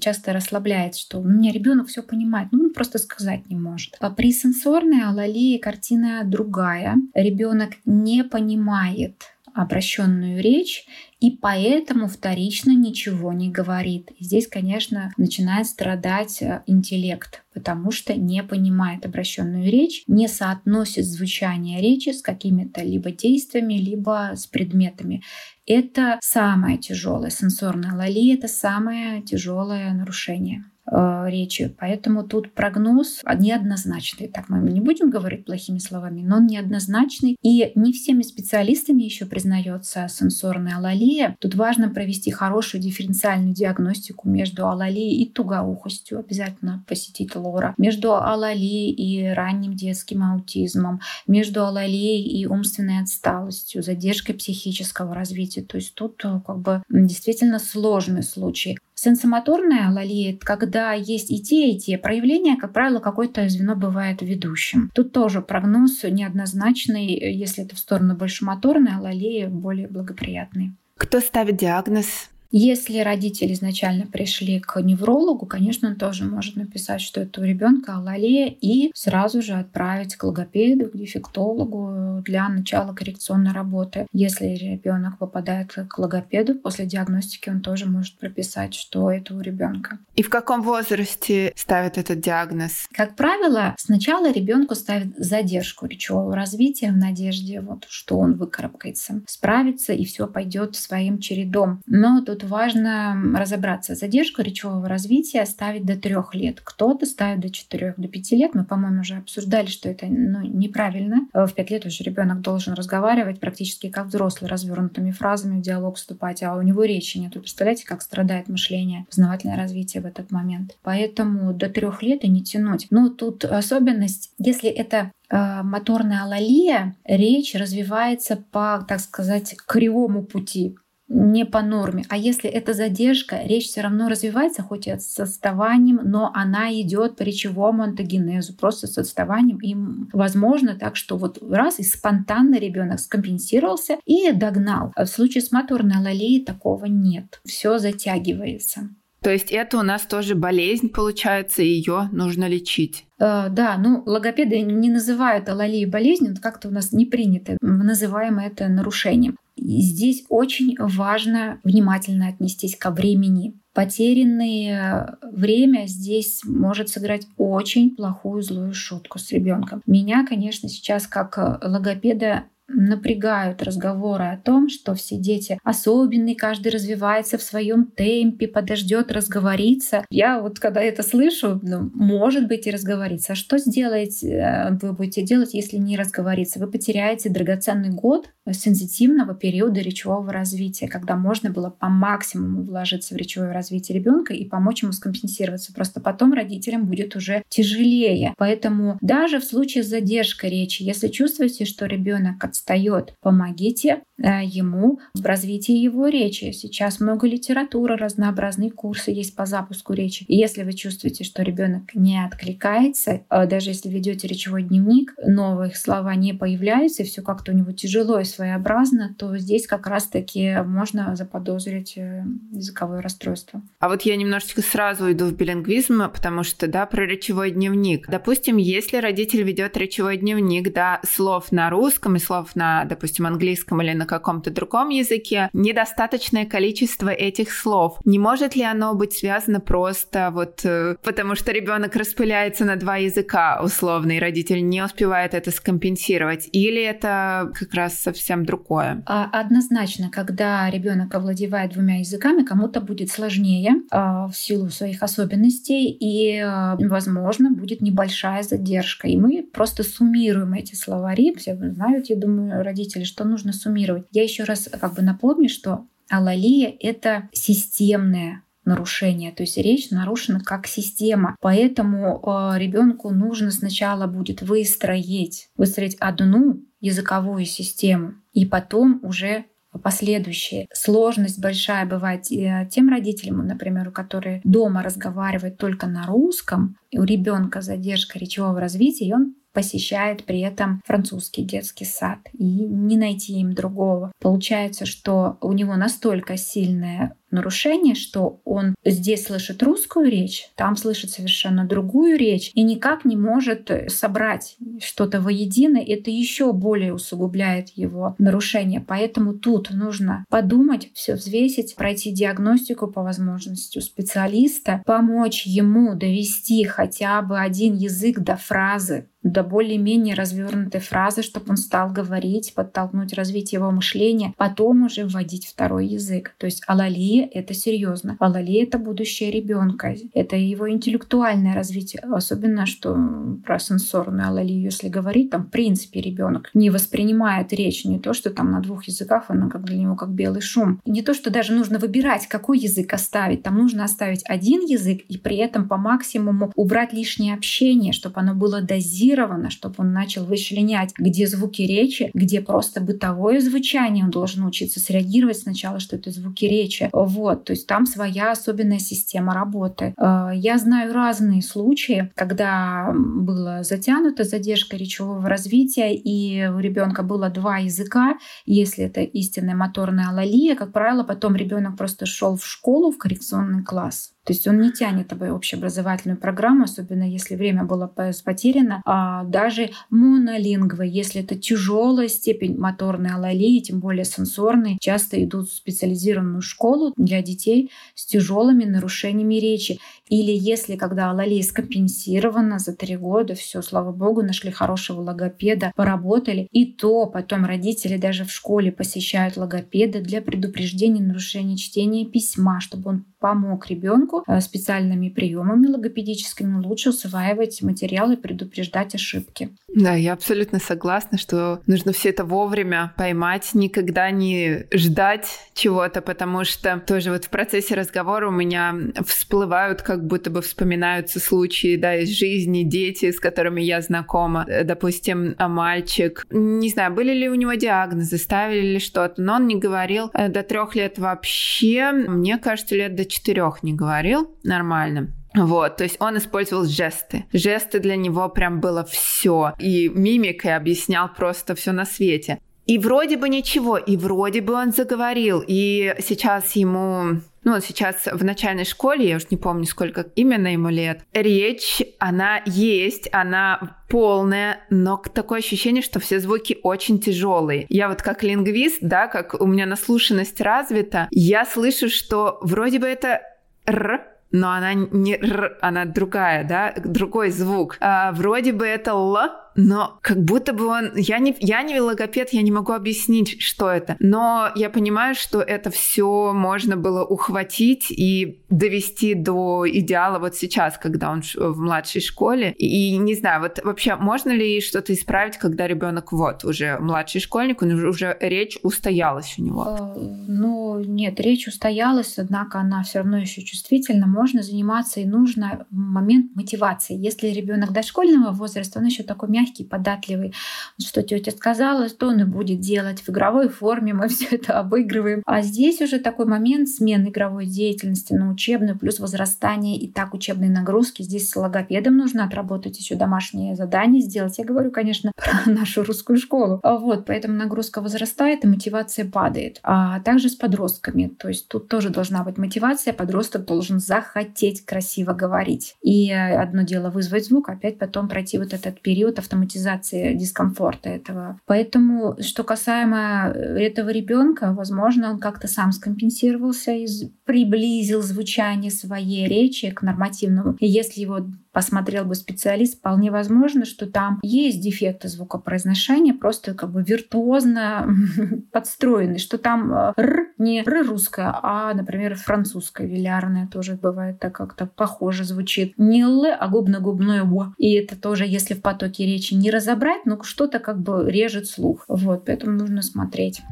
[0.00, 3.96] часто расслабляет, что у меня ребенок все понимает, но он просто сказать не может.
[4.00, 6.96] А при сенсорной алалии картина другая.
[7.14, 10.86] Ребенок не понимает обращенную речь
[11.20, 14.10] и поэтому вторично ничего не говорит.
[14.18, 21.04] И здесь, конечно, начинает страдать э, интеллект, потому что не понимает обращенную речь, не соотносит
[21.04, 25.22] звучание речи с какими-то либо действиями, либо с предметами.
[25.66, 27.30] Это самое тяжелое.
[27.30, 30.64] Сенсорная лали— это самое тяжелое нарушение.
[30.90, 31.74] Э, речи.
[31.78, 34.26] Поэтому тут прогноз неоднозначный.
[34.26, 37.36] Так мы не будем говорить плохими словами, но он неоднозначный.
[37.42, 41.36] И не всеми специалистами еще признается сенсорная алалия.
[41.38, 46.18] Тут важно провести хорошую дифференциальную диагностику между алалией и тугоухостью.
[46.18, 47.74] Обязательно посетить лора.
[47.78, 51.00] Между алалией и ранним детским аутизмом.
[51.28, 55.62] Между алалией и умственной отсталостью, задержкой психического развития.
[55.62, 58.76] То есть тут э, как бы действительно сложный случай.
[59.02, 64.90] Сенсомоторная алалия— когда есть и те, и те проявления, как правило, какое-то звено бывает ведущим.
[64.94, 70.72] Тут тоже прогноз неоднозначный, если это в сторону большемоторной, алалии более благоприятный.
[70.98, 72.28] Кто ставит диагноз?
[72.52, 77.96] Если родители изначально пришли к неврологу, конечно, он тоже может написать, что это у ребенка
[77.96, 84.06] алалия, и сразу же отправить к логопеду, к дефектологу для начала коррекционной работы.
[84.12, 89.98] Если ребенок попадает к логопеду, после диагностики он тоже может прописать, что это у ребенка.
[90.16, 92.88] И в каком возрасте ставят этот диагноз?
[92.92, 99.92] Как правило, сначала ребенку ставят задержку речевого развития в надежде, вот, что он выкарабкается, справится
[99.92, 101.80] и все пойдет своим чередом.
[101.86, 103.94] Но тут тут важно разобраться.
[103.94, 106.60] Задержку речевого развития ставить до трех лет.
[106.62, 108.54] Кто-то ставит до четырех, до пяти лет.
[108.54, 111.28] Мы, по-моему, уже обсуждали, что это ну, неправильно.
[111.32, 115.96] Э, в пять лет уже ребенок должен разговаривать практически как взрослый, развернутыми фразами в диалог
[115.96, 117.34] вступать, а у него речи нет.
[117.34, 120.76] Вы представляете, как страдает мышление, познавательное развитие в этот момент.
[120.82, 122.86] Поэтому до трех лет и не тянуть.
[122.90, 130.76] Но тут особенность, если это э, моторная алалия, речь развивается по, так сказать, кривому пути
[131.10, 132.04] не по норме.
[132.08, 137.16] А если это задержка, речь все равно развивается, хоть и с отставанием, но она идет
[137.16, 139.58] по речевому антогенезу, просто с отставанием.
[139.58, 139.74] И
[140.16, 144.92] возможно так, что вот раз и спонтанно ребенок скомпенсировался и догнал.
[144.94, 147.40] А в случае с моторной алалией такого нет.
[147.44, 148.90] Все затягивается.
[149.22, 153.04] То есть это у нас тоже болезнь, получается, и ее нужно лечить.
[153.18, 157.58] Э, да, ну логопеды не называют алалии болезнью, как-то у нас не принято.
[157.60, 159.36] Мы называем это нарушением.
[159.60, 163.60] Здесь очень важно внимательно отнестись ко времени.
[163.74, 169.82] Потерянное время здесь может сыграть очень плохую злую шутку с ребенком.
[169.86, 177.38] Меня, конечно, сейчас как логопеда напрягают разговоры о том, что все дети особенные, каждый развивается
[177.38, 180.04] в своем темпе, подождет разговориться.
[180.10, 183.32] Я вот когда это слышу, ну, может быть и разговориться.
[183.32, 186.58] А что сделаете, э, вы будете делать, если не разговориться?
[186.58, 193.16] Вы потеряете драгоценный год сенситивного периода речевого развития, когда можно было по максимуму вложиться в
[193.16, 195.72] речевое развитие ребенка и помочь ему скомпенсироваться.
[195.72, 198.34] Просто потом родителям будет уже тяжелее.
[198.36, 205.24] Поэтому даже в случае с речи, если чувствуете, что ребенок отстает, помогите э, ему в
[205.24, 206.52] развитии его речи.
[206.52, 210.24] Сейчас много литературы, разнообразные курсы есть по запуску речи.
[210.28, 215.74] И если вы чувствуете, что ребенок не откликается, э, даже если ведете речевой дневник, новые
[215.74, 220.56] слова не появляются, и все как-то у него тяжело и своеобразно, то здесь как раз-таки
[220.64, 223.62] можно заподозрить э, языковое расстройство.
[223.78, 228.08] А вот я немножечко сразу иду в билингвизм, потому что, да, про речевой дневник.
[228.08, 233.80] Допустим, если родитель ведет речевой дневник, да, слов на русском и слов на, допустим, английском
[233.82, 237.98] или на каком-то другом языке, недостаточное количество этих слов.
[238.04, 242.96] Не может ли оно быть связано просто вот э, потому, что ребенок распыляется на два
[242.96, 246.48] языка условно, и родитель не успевает это скомпенсировать?
[246.52, 249.02] Или это как раз совсем другое.
[249.06, 255.90] А, однозначно, когда ребенок овладевает двумя языками, кому-то будет сложнее а, в силу своих особенностей,
[255.90, 259.08] и, а, возможно, будет небольшая задержка.
[259.08, 261.34] И мы просто суммируем эти словари.
[261.36, 264.06] Все знают, я думаю, родители, что нужно суммировать.
[264.10, 270.40] Я еще раз как бы напомню, что алалия— это системное нарушение, то есть речь нарушена
[270.40, 271.36] как система.
[271.40, 279.46] Поэтому э, ребенку нужно сначала будет выстроить, выстроить одну языковую систему, и потом уже
[279.82, 280.66] последующие.
[280.72, 287.04] Сложность большая бывает тем родителям, например, у которых дома разговаривают только на русском, и у
[287.04, 293.40] ребенка задержка речевого развития, и он посещает при этом французский детский сад и не найти
[293.40, 294.12] им другого.
[294.20, 301.10] Получается, что у него настолько сильная нарушение, что он здесь слышит русскую речь, там слышит
[301.10, 305.78] совершенно другую речь и никак не может э, собрать что-то воедино.
[305.78, 308.80] Это еще более усугубляет его нарушение.
[308.80, 316.64] Поэтому тут нужно подумать, все взвесить, пройти диагностику по возможности у специалиста, помочь ему довести
[316.64, 323.12] хотя бы один язык до фразы, до более-менее развернутой фразы, чтобы он стал говорить, подтолкнуть
[323.12, 326.34] развитие его мышления, потом уже вводить второй язык.
[326.38, 328.16] То есть алалия это серьезно.
[328.18, 332.02] Алали— это будущее ребенка, это его интеллектуальное развитие.
[332.02, 332.96] Особенно, что
[333.44, 338.30] про сенсорную алалию, если говорить, там, в принципе, ребенок не воспринимает речь, не то, что
[338.30, 340.80] там на двух языках она как для него как белый шум.
[340.84, 343.42] Не то, что даже нужно выбирать, какой язык оставить.
[343.42, 348.34] Там нужно оставить один язык и при этом по максимуму убрать лишнее общение, чтобы оно
[348.34, 354.44] было дозировано, чтобы он начал вычленять, где звуки речи, где просто бытовое звучание он должен
[354.44, 356.88] учиться среагировать сначала, что это звуки речи.
[357.10, 359.94] Вот, то есть там своя особенная система работы.
[359.96, 367.28] Э, я знаю разные случаи, когда была затянута задержка речевого развития, и у ребенка было
[367.30, 368.14] два языка.
[368.46, 373.64] Если это истинная моторная алалия, как правило, потом ребенок просто шел в школу, в коррекционный
[373.64, 374.12] класс.
[374.24, 378.82] То есть он не тянет тобой общеобразовательную программу, особенно если время было потеряно.
[378.84, 385.54] А даже монолингвы, если это тяжелая степень моторной алалии, тем более сенсорной, часто идут в
[385.54, 389.78] специализированную школу для детей с тяжелыми нарушениями речи.
[390.10, 396.48] Или если когда алалия скомпенсирована за три года, все, слава богу, нашли хорошего логопеда, поработали.
[396.50, 402.90] И то потом родители даже в школе посещают логопеда для предупреждения нарушений чтения письма, чтобы
[402.90, 409.50] он помог ребенку э, специальными приемами логопедическими лучше усваивать материалы предупреждать ошибки.
[409.72, 416.44] Да, я абсолютно согласна, что нужно все это вовремя поймать, никогда не ждать чего-то, потому
[416.44, 418.74] что тоже вот в процессе разговора у меня
[419.06, 424.44] всплывают, как будто бы вспоминаются случаи, да, из жизни, дети, с которыми я знакома.
[424.48, 429.46] Э, допустим, мальчик, не знаю, были ли у него диагнозы, ставили ли что-то, но он
[429.46, 431.92] не говорил э, до трех лет вообще.
[431.92, 435.12] Мне кажется, лет до четырех не говорил нормально.
[435.34, 437.24] Вот, то есть он использовал жесты.
[437.32, 439.54] Жесты для него прям было все.
[439.58, 442.40] И мимикой объяснял просто все на свете.
[442.70, 445.42] И вроде бы ничего, и вроде бы он заговорил.
[445.44, 450.68] И сейчас ему ну, сейчас в начальной школе, я уж не помню, сколько именно ему
[450.68, 457.66] лет, речь, она есть, она полная, но такое ощущение, что все звуки очень тяжелые.
[457.70, 462.86] Я вот как лингвист, да, как у меня наслушанность развита, я слышу, что вроде бы
[462.86, 463.22] это
[463.66, 467.76] р, но она не р, она другая, да, другой звук.
[467.80, 469.18] А, вроде бы это л,
[469.54, 470.92] но как будто бы он...
[470.96, 473.96] Я не, я не логопед, я не могу объяснить, что это.
[473.98, 480.78] Но я понимаю, что это все можно было ухватить и довести до идеала вот сейчас,
[480.78, 482.52] когда он в младшей школе.
[482.52, 487.62] И, не знаю, вот вообще можно ли что-то исправить, когда ребенок вот уже младший школьник,
[487.62, 489.66] он уже, уже речь устоялась у него?
[489.68, 489.98] Э,
[490.28, 494.06] ну, нет, речь устоялась, однако она все равно еще чувствительна.
[494.06, 496.96] Можно заниматься и нужно момент мотивации.
[496.96, 500.34] Если ребенок дошкольного возраста, он еще такой мягкий, податливый.
[500.80, 503.94] Что тетя сказала, что он и будет делать в игровой форме.
[503.94, 505.22] Мы все это обыгрываем.
[505.26, 510.48] А здесь уже такой момент смены игровой деятельности на учебную, плюс возрастание и так учебной
[510.48, 511.02] нагрузки.
[511.02, 514.38] Здесь с логопедом нужно отработать еще домашние задания сделать.
[514.38, 516.60] Я говорю, конечно, про нашу русскую школу.
[516.62, 519.60] А вот, поэтому нагрузка возрастает и мотивация падает.
[519.62, 521.12] А также с подростками.
[521.18, 522.92] То есть тут тоже должна быть мотивация.
[522.92, 525.76] Подросток должен захотеть красиво говорить.
[525.82, 531.38] И одно дело вызвать звук, опять потом пройти вот этот период автоматизации дискомфорта этого.
[531.46, 536.86] Поэтому, что касаемо э, этого ребенка, возможно, он как-то сам скомпенсировался и
[537.24, 540.56] приблизил звучание своей речи к нормативному.
[540.58, 541.20] И если его
[541.52, 547.88] посмотрел бы специалист, вполне возможно, что там есть дефекты звукопроизношения, просто как бы виртуозно
[548.52, 554.34] подстроены, что там э, р не р русская, а, например, французская вилярная тоже бывает так
[554.34, 555.74] как-то похоже звучит.
[555.76, 557.54] Не л, а губно-губное в.
[557.58, 561.84] И это тоже, если в потоке речи не разобрать, но что-то как бы режет слух.
[561.88, 563.42] Вот, поэтому нужно смотреть.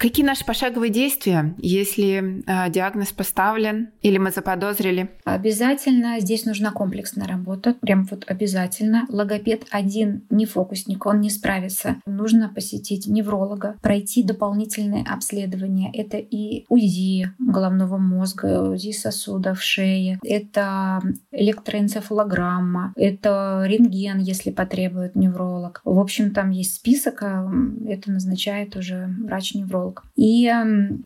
[0.00, 5.10] Какие наши пошаговые действия, если э, диагноз поставлен или мы заподозрили?
[5.24, 9.04] Обязательно здесь нужна комплексная работа, прям вот обязательно.
[9.10, 11.96] Логопед один не фокусник, он не справится.
[12.06, 15.90] Нужно посетить невролога, пройти дополнительные обследования.
[15.92, 25.82] Это и УЗИ головного мозга, УЗИ сосудов шеи, это электроэнцефалограмма, это рентген, если потребует невролог.
[25.84, 27.50] В общем, там есть список, э,
[27.86, 29.89] это назначает уже врач-невролог.
[30.16, 30.50] И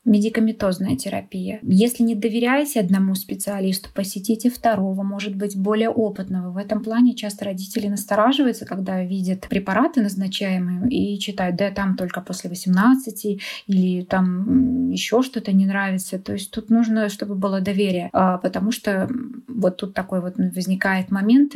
[0.04, 1.58] медикаментозная терапия.
[1.62, 6.50] Если не доверяете одному специалисту, посетите второго, может быть, более опытного.
[6.50, 12.20] В этом плане часто родители настораживаются, когда видят препараты назначаемые и читают, да, там только
[12.20, 16.18] после 18 или там еще что-то не нравится.
[16.18, 19.08] То есть тут нужно, чтобы было доверие, а, потому что
[19.48, 21.54] вот тут такой вот возникает момент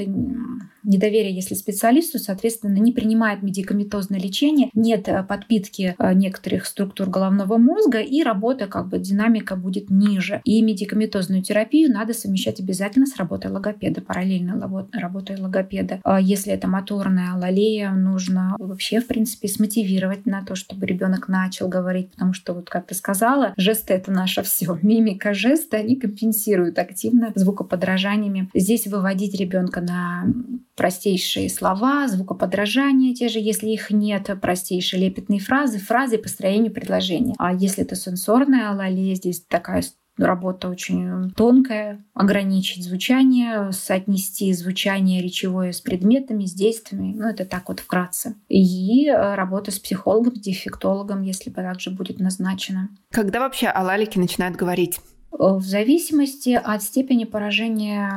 [0.89, 7.59] недоверия, если специалисту, соответственно, не принимает медикаментозное лечение, нет э, подпитки э, некоторых структур головного
[7.59, 10.41] мозга, и работа, как бы динамика будет ниже.
[10.45, 16.01] И медикаментозную терапию надо совмещать обязательно с работой логопеда, параллельно работой логопеда.
[16.05, 21.69] А если это моторная алалея, нужно вообще, в принципе, смотивировать на то, чтобы ребенок начал
[21.69, 24.79] говорить, потому что, вот как ты сказала, жесты— это наше все.
[24.83, 28.49] Мимика, жесты, они компенсируют активно звукоподражаниями.
[28.55, 30.25] Здесь выводить ребенка на
[30.79, 37.35] простейшие слова, звукоподражания те же, если их нет, простейшие лепетные фразы, фразы по строению предложения.
[37.39, 39.83] А если это сенсорная алалия, здесь такая
[40.17, 47.15] работа очень тонкая, ограничить звучание, соотнести звучание речевое с предметами, с действиями.
[47.17, 48.35] Ну, это так вот вкратце.
[48.49, 52.89] И э, работа с психологом, с дефектологом, если также будет назначена.
[53.11, 55.01] Когда вообще алалики начинают говорить?
[55.39, 58.11] В зависимости от степени поражения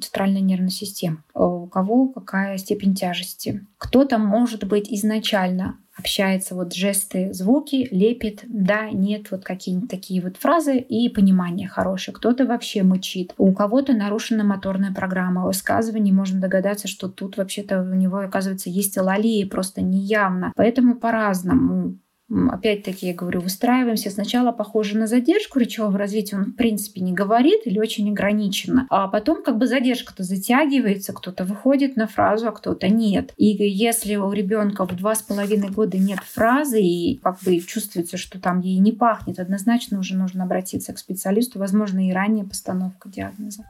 [0.00, 1.18] центральной нервной системы.
[1.34, 3.66] У кого какая степень тяжести.
[3.76, 10.36] Кто-то, может быть, изначально общается вот жесты, звуки, лепит, да, нет, вот какие-нибудь такие вот
[10.36, 12.14] фразы и понимание хорошее.
[12.14, 13.34] Кто-то вообще мычит.
[13.36, 16.12] У кого-то нарушена моторная программа высказываний.
[16.12, 20.52] Можно догадаться, что тут вообще-то у него, оказывается, есть алалии, просто неявно.
[20.54, 21.98] Поэтому по-разному
[22.30, 27.62] опять-таки, я говорю, выстраиваемся сначала похоже на задержку речевого развития, он в принципе не говорит
[27.64, 32.88] или очень ограниченно, а потом как бы задержка-то затягивается, кто-то выходит на фразу, а кто-то
[32.88, 33.32] нет.
[33.36, 38.16] И если у ребенка в два с половиной года нет фразы и как бы чувствуется,
[38.16, 43.08] что там ей не пахнет, однозначно уже нужно обратиться к специалисту, возможно, и ранее постановка
[43.08, 43.64] диагноза.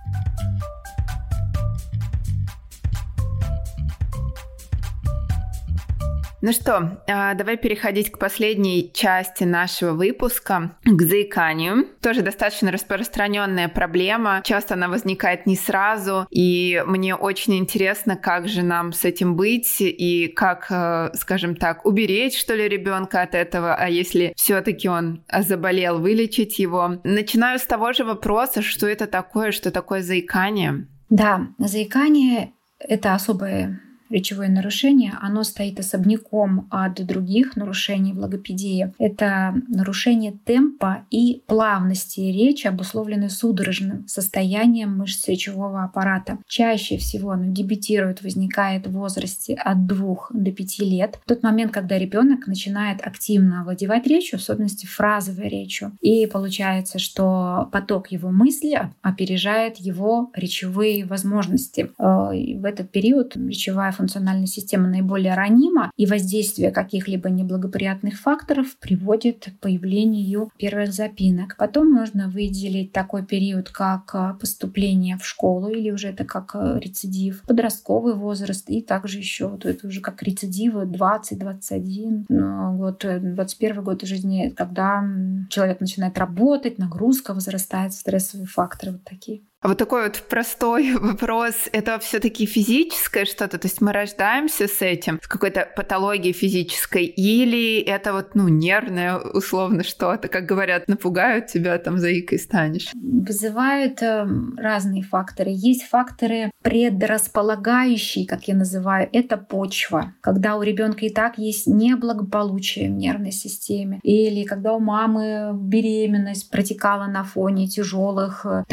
[6.40, 11.88] Ну что, а, давай переходить к последней части нашего выпуска, к заиканию.
[12.00, 14.42] Тоже достаточно распространенная проблема.
[14.44, 19.76] Часто она возникает не сразу, и мне очень интересно, как же нам с этим быть
[19.80, 25.24] и как, э, скажем так, уберечь, что ли, ребенка от этого, а если все-таки он
[25.40, 27.00] заболел, вылечить его.
[27.02, 30.86] Начинаю с того же вопроса, что это такое, что такое заикание.
[31.10, 33.80] Да, заикание это особое
[34.10, 38.92] речевое нарушение, оно стоит особняком от других нарушений в логопедии.
[38.98, 46.38] Это нарушение темпа и плавности речи, обусловленное судорожным состоянием мышц речевого аппарата.
[46.46, 51.72] Чаще всего оно дебютирует, возникает в возрасте от 2 до 5 лет, в тот момент,
[51.72, 55.92] когда ребенок начинает активно овладевать речью, в особенности фразовой речью.
[56.00, 61.90] И получается, что поток его мысли опережает его речевые возможности.
[61.98, 69.46] Э, в этот период речевая функциональная система наиболее ранима, и воздействие каких-либо неблагоприятных факторов приводит
[69.46, 71.56] к появлению первых запинок.
[71.58, 76.78] Потом можно выделить такой период, как а, поступление в школу, или уже это как а,
[76.78, 83.82] рецидив, подростковый возраст, и также еще вот это уже как рецидивы 20-21 ну, год, 21
[83.82, 85.04] год жизни, когда
[85.50, 89.42] человек начинает работать, нагрузка возрастает, стрессовые факторы вот такие.
[89.60, 91.68] А вот такой вот простой вопрос.
[91.72, 93.58] Это все-таки физическое что-то?
[93.58, 97.06] То есть мы рождаемся с этим, с какой-то патологией физической?
[97.06, 100.28] Или это вот, ну, нервное условно что-то?
[100.28, 102.90] Как говорят, напугают тебя, там, заикой станешь?
[102.94, 105.50] Вызывают э, разные факторы.
[105.52, 109.08] Есть факторы предрасполагающие, как я называю.
[109.12, 110.14] Это почва.
[110.20, 113.98] Когда у ребенка и так есть неблагополучие в нервной системе.
[114.04, 118.64] Или когда у мамы беременность протекала на фоне тяжелых э,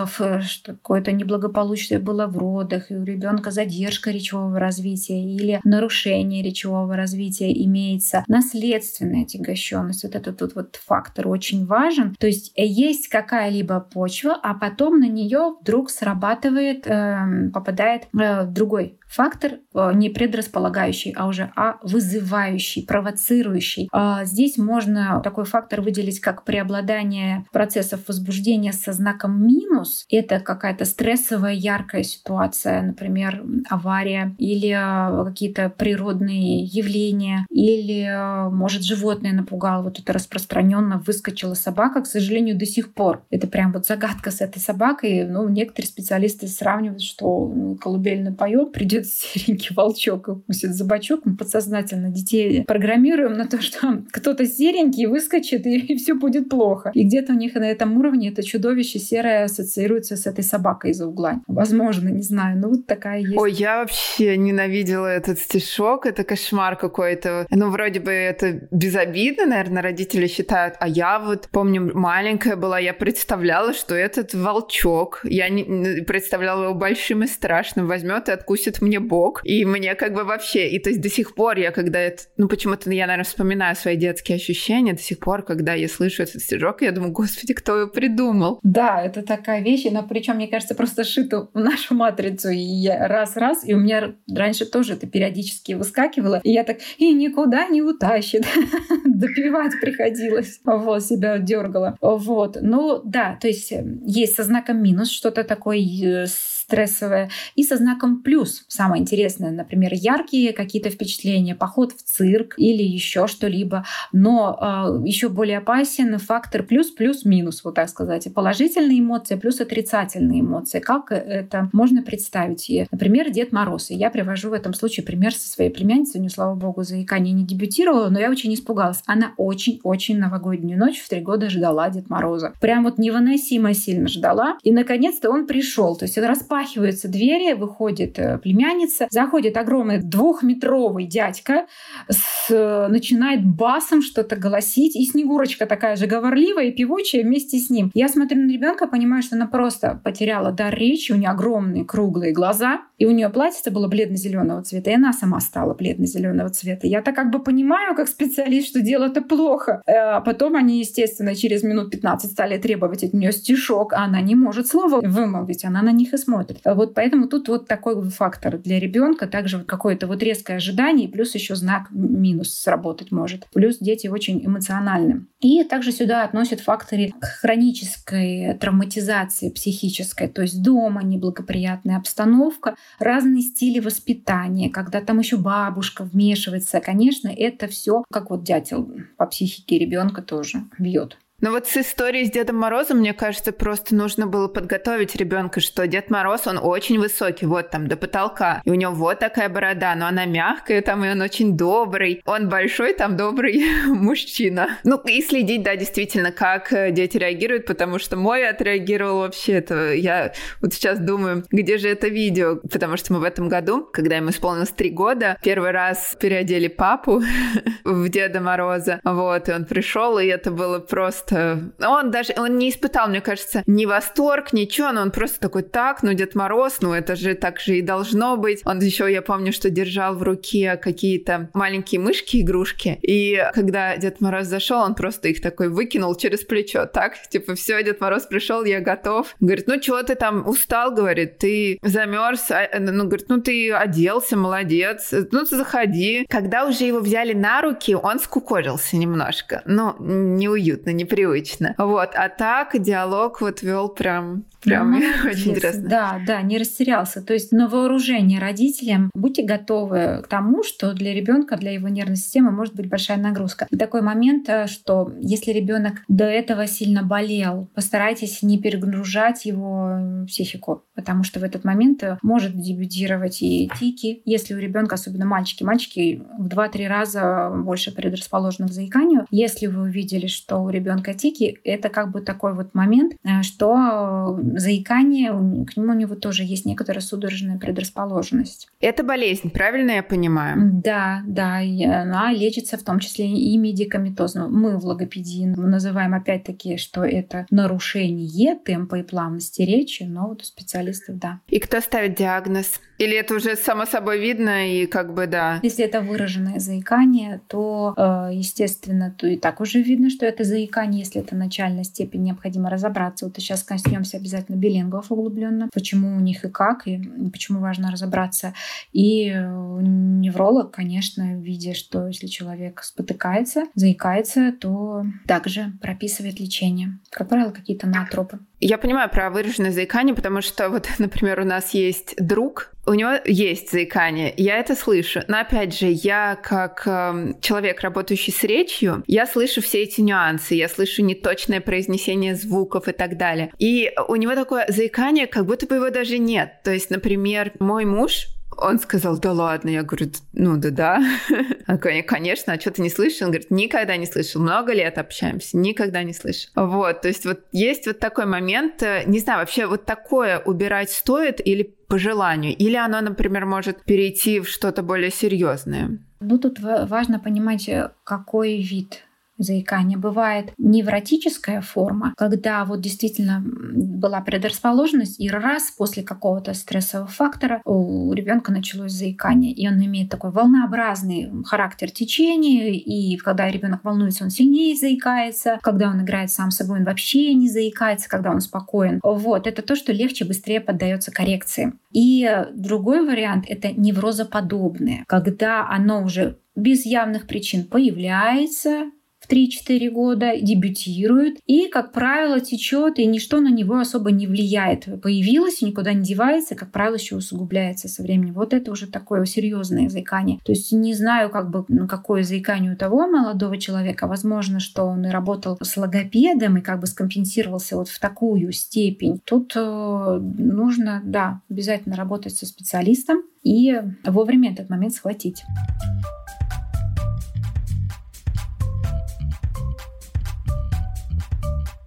[0.00, 5.60] отзыв, э, что какое-то неблагополучие было в родах, и у ребенка задержка речевого развития или
[5.64, 12.14] нарушение речевого развития имеется, наследственная отягощенность, вот этот тут вот фактор очень важен.
[12.18, 18.44] То есть э, есть какая-либо почва, а потом на нее вдруг срабатывает, эм, попадает э,
[18.46, 23.88] другой фактор э, не предрасполагающий, а уже а вызывающий, провоцирующий.
[23.92, 30.06] А здесь можно такой фактор выделить как преобладание процессов возбуждения со знаком минус.
[30.10, 38.84] Это какая-то стрессовая, яркая ситуация, например, авария или э, какие-то природные явления, или, э, может,
[38.84, 39.82] животное напугало.
[39.82, 43.24] Вот это распространенно выскочила собака, к сожалению, до сих пор.
[43.30, 45.26] Это прям вот загадка с этой собакой.
[45.26, 51.20] Ну, некоторые специалисты сравнивают, что ну, колыбельно поет, придет серенький волчок и укусит за бочок.
[51.24, 56.90] Мы подсознательно детей программируем на то, что кто-то серенький выскочит, и, и все будет плохо.
[56.94, 61.06] И где-то у них на этом уровне это чудовище серое ассоциируется с этой собакой из-за
[61.06, 61.40] угла.
[61.46, 63.36] Возможно, не знаю, но вот такая есть.
[63.36, 67.46] Ой, я вообще ненавидела этот стишок, это кошмар какой-то.
[67.50, 72.94] Ну, вроде бы это безобидно, наверное, родители считают, а я вот помню, маленькая была, я
[72.94, 78.89] представляла, что этот волчок, я не представляла его большим и страшным, возьмет и откусит мне
[78.98, 79.40] бок.
[79.44, 82.48] И мне как бы вообще, и то есть до сих пор я, когда это, ну
[82.48, 86.82] почему-то я, наверное, вспоминаю свои детские ощущения, до сих пор, когда я слышу этот стежок,
[86.82, 88.58] я думаю, господи, кто его придумал?
[88.62, 93.06] Да, это такая вещь, но причем, мне кажется, просто шито в нашу матрицу, и я
[93.06, 97.82] раз-раз, и у меня раньше тоже это периодически выскакивало, и я так, и никуда не
[97.82, 98.44] утащит.
[99.04, 100.60] Допивать приходилось.
[100.64, 101.96] Вот, себя дергала.
[102.00, 102.58] Вот.
[102.60, 106.26] Ну, да, то есть э, есть со знаком минус что-то такое э,
[106.70, 108.64] стрессовое, и со знаком плюс.
[108.68, 113.84] Самое интересное, например, яркие какие-то впечатления, поход в цирк или еще что-либо.
[114.12, 118.32] Но э, еще более опасен фактор плюс, плюс, минус, вот так сказать.
[118.32, 120.78] Положительные эмоции плюс отрицательные эмоции.
[120.78, 122.70] Как это можно представить?
[122.90, 123.90] Например, Дед Мороз.
[123.90, 126.20] И я привожу в этом случае пример со своей племянницей.
[126.20, 129.02] У нее, слава богу, заикание не дебютировала, но я очень испугалась.
[129.06, 132.52] Она очень-очень новогоднюю ночь в три года ждала Дед Мороза.
[132.60, 134.56] Прям вот невыносимо сильно ждала.
[134.62, 135.96] И, наконец-то, он пришел.
[135.96, 141.66] То есть он распал распахиваются двери, выходит э, племянница, заходит огромный двухметровый дядька,
[142.08, 147.70] с, э, начинает басом что-то голосить, и Снегурочка такая же говорливая и певучая вместе с
[147.70, 147.90] ним.
[147.94, 152.32] Я смотрю на ребенка, понимаю, что она просто потеряла дар речи, у нее огромные круглые
[152.32, 156.86] глаза, и у нее платье было бледно-зеленого цвета, и она сама стала бледно-зеленого цвета.
[156.86, 159.82] Я-то как бы понимаю, как специалист, что дело это плохо.
[159.86, 164.20] Э, а потом они, естественно, через минут 15 стали требовать от нее стишок, а она
[164.20, 166.76] не может слова вымолвить, она на них и смотрит смотрит.
[166.76, 171.34] Вот поэтому тут вот такой фактор для ребенка, также вот какое-то вот резкое ожидание, плюс
[171.34, 173.46] еще знак минус сработать может.
[173.52, 175.26] Плюс дети очень эмоциональны.
[175.40, 183.80] И также сюда относят факторы хронической травматизации психической, то есть дома неблагоприятная обстановка, разные стили
[183.80, 190.22] воспитания, когда там еще бабушка вмешивается, конечно, это все как вот дятел по психике ребенка
[190.22, 191.16] тоже бьет.
[191.40, 195.86] Но вот с историей с Дедом Морозом, мне кажется, просто нужно было подготовить ребенка, что
[195.86, 198.60] Дед Мороз, он очень высокий, вот там, до потолка.
[198.64, 202.22] И у него вот такая борода, но она мягкая, там, и он очень добрый.
[202.26, 204.78] Он большой, там, добрый мужчина.
[204.84, 209.94] Ну, и следить, да, действительно, как э, дети реагируют, потому что мой отреагировал вообще это.
[209.94, 212.56] Я вот сейчас думаю, где же это видео?
[212.56, 217.22] Потому что мы в этом году, когда ему исполнилось три года, первый раз переодели папу
[217.84, 219.00] в Деда Мороза.
[219.04, 221.72] Вот, и он пришел, и это было просто просто...
[221.86, 226.02] Он даже, он не испытал, мне кажется, ни восторг, ничего, но он просто такой, так,
[226.02, 228.62] ну, Дед Мороз, ну, это же так же и должно быть.
[228.64, 234.20] Он еще, я помню, что держал в руке какие-то маленькие мышки, игрушки, и когда Дед
[234.20, 238.64] Мороз зашел, он просто их такой выкинул через плечо, так, типа, все, Дед Мороз пришел,
[238.64, 239.34] я готов.
[239.40, 244.36] Говорит, ну, чего ты там устал, говорит, ты замерз, а, ну, говорит, ну, ты оделся,
[244.36, 246.26] молодец, ну, заходи.
[246.28, 251.74] Когда уже его взяли на руки, он скукожился немножко, ну, неуютно, неприятно привычно.
[251.78, 254.98] Вот, а так диалог вот вел прям Прям ну,
[255.30, 255.88] очень интересно.
[255.88, 257.22] Да, да, не растерялся.
[257.22, 262.16] То есть на вооружение родителям будьте готовы к тому, что для ребенка, для его нервной
[262.16, 263.66] системы может быть большая нагрузка.
[263.70, 270.24] И такой момент, э, что если ребенок до этого сильно болел, постарайтесь не перегружать его
[270.26, 274.22] психику, потому что в этот момент э, может дебютировать и тики.
[274.24, 279.26] Если у ребенка, особенно мальчики, мальчики в 2-3 раза больше предрасположены к заиканию.
[279.30, 284.38] Если вы увидели, что у ребенка тики, это как бы такой вот момент, э, что
[284.56, 285.30] заикание,
[285.64, 288.68] к нему у него тоже есть некоторая судорожная предрасположенность.
[288.80, 290.80] Это болезнь, правильно я понимаю?
[290.82, 294.48] Да, да, и она лечится в том числе и медикаментозно.
[294.48, 300.44] Мы в логопедии называем опять-таки, что это нарушение темпа и плавности речи, но вот у
[300.44, 301.40] специалистов да.
[301.48, 302.80] И кто ставит диагноз?
[302.98, 305.58] Или это уже само собой видно и как бы да?
[305.62, 311.00] Если это выраженное заикание, то, э, естественно, то и так уже видно, что это заикание.
[311.00, 313.24] Если это начальная степень, необходимо разобраться.
[313.24, 317.90] Вот сейчас коснемся обязательно обязательно билингвов углубленно, почему у них и как, и почему важно
[317.90, 318.54] разобраться.
[318.92, 326.98] И невролог, конечно, видя, что если человек спотыкается, заикается, то также прописывает лечение.
[327.10, 328.40] Как правило, какие-то натропы.
[328.60, 333.12] Я понимаю про выраженное заикание, потому что вот, например, у нас есть друг, у него
[333.24, 335.22] есть заикание, я это слышу.
[335.28, 340.54] Но опять же, я как э, человек, работающий с речью, я слышу все эти нюансы,
[340.54, 343.50] я слышу неточное произнесение звуков и так далее.
[343.58, 346.62] И у него такое заикание, как будто бы его даже нет.
[346.62, 348.26] То есть, например, мой муж
[348.56, 349.68] он сказал, да ладно.
[349.70, 351.02] Я говорю, ну да да.
[351.68, 353.26] Он говорит, конечно, а что ты не слышал?
[353.26, 354.42] Он говорит, никогда не слышал.
[354.42, 356.50] Много лет общаемся, никогда не слышал.
[356.54, 360.90] Вот, то есть вот есть вот такой момент, э, не знаю, вообще вот такое убирать
[360.90, 365.98] стоит или по желанию, или оно, например, может перейти в что-то более серьезное?
[366.20, 369.04] Ну, тут важно понимать, э, какой вид
[369.42, 369.96] заикания.
[369.96, 378.12] Бывает невротическая форма, когда вот действительно была предрасположенность, и раз после какого-то стрессового фактора у
[378.12, 384.30] ребенка началось заикание, и он имеет такой волнообразный характер течения, и когда ребенок волнуется, он
[384.30, 389.00] сильнее заикается, когда он играет сам собой, он вообще не заикается, когда он спокоен.
[389.02, 391.72] Вот, это то, что легче, быстрее поддается коррекции.
[391.92, 398.90] И другой вариант— это неврозоподобное, когда оно уже без явных причин появляется,
[399.30, 405.00] 3-4 года, дебютирует и, как правило, течет, и ничто на него особо не влияет.
[405.00, 408.34] Появилось и никуда не девается, как правило, еще усугубляется со временем.
[408.34, 410.38] Вот это уже такое серьезное заикание.
[410.44, 414.06] То есть не знаю, как бы, какое заикание у того молодого человека.
[414.06, 419.20] Возможно, что он и работал с логопедом и как бы скомпенсировался вот в такую степень.
[419.24, 425.44] Тут э, нужно, да, обязательно работать со специалистом и вовремя этот момент схватить.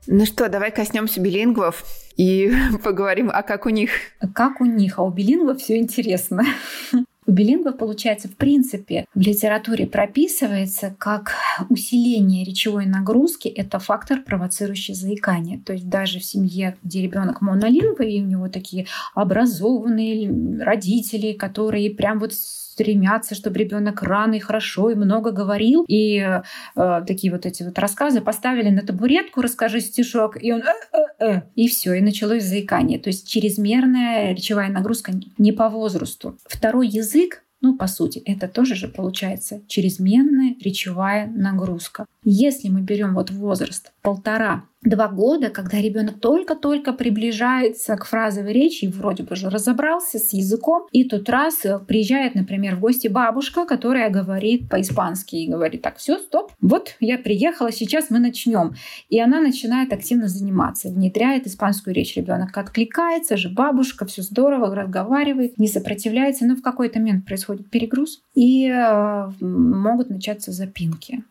[0.07, 1.85] Ну что, давай коснемся билингвов
[2.17, 2.51] и
[2.83, 3.91] поговорим, а как у них?
[4.33, 4.99] Как у них?
[4.99, 6.43] А у билингвов все интересно.
[7.25, 11.35] У билингвов, получается, в принципе, в литературе прописывается как
[11.69, 15.57] усиление речевой нагрузки– это фактор, провоцирующий заикание.
[15.65, 20.29] То есть даже в семье, где ребенок монолингвый, и у него такие образованные
[20.61, 22.33] родители, которые прям вот
[22.73, 25.85] стремятся, чтобы ребенок рано и хорошо и много говорил.
[25.87, 30.63] И э, такие вот эти вот рассказы поставили на табуретку, расскажи стишок, и он э
[30.63, 32.99] -э -э, и все, и началось заикание.
[32.99, 36.37] То есть чрезмерная речевая нагрузка не по возрасту.
[36.45, 42.05] Второй язык ну, по сути, это тоже же получается чрезмерная речевая нагрузка.
[42.23, 48.85] Если мы берем вот возраст полтора два года, когда ребенок только-только приближается к фразовой речи,
[48.85, 53.65] вроде бы же разобрался с языком, и тут раз э, приезжает, например, в гости бабушка,
[53.65, 58.73] которая говорит по-испански и говорит, так, все, стоп, вот я приехала, сейчас мы начнем.
[59.09, 62.15] И она начинает активно заниматься, внедряет испанскую речь.
[62.15, 68.21] Ребенок откликается же, бабушка, все здорово, разговаривает, не сопротивляется, но в какой-то момент происходит перегруз,
[68.35, 71.23] и э, могут начаться запинки.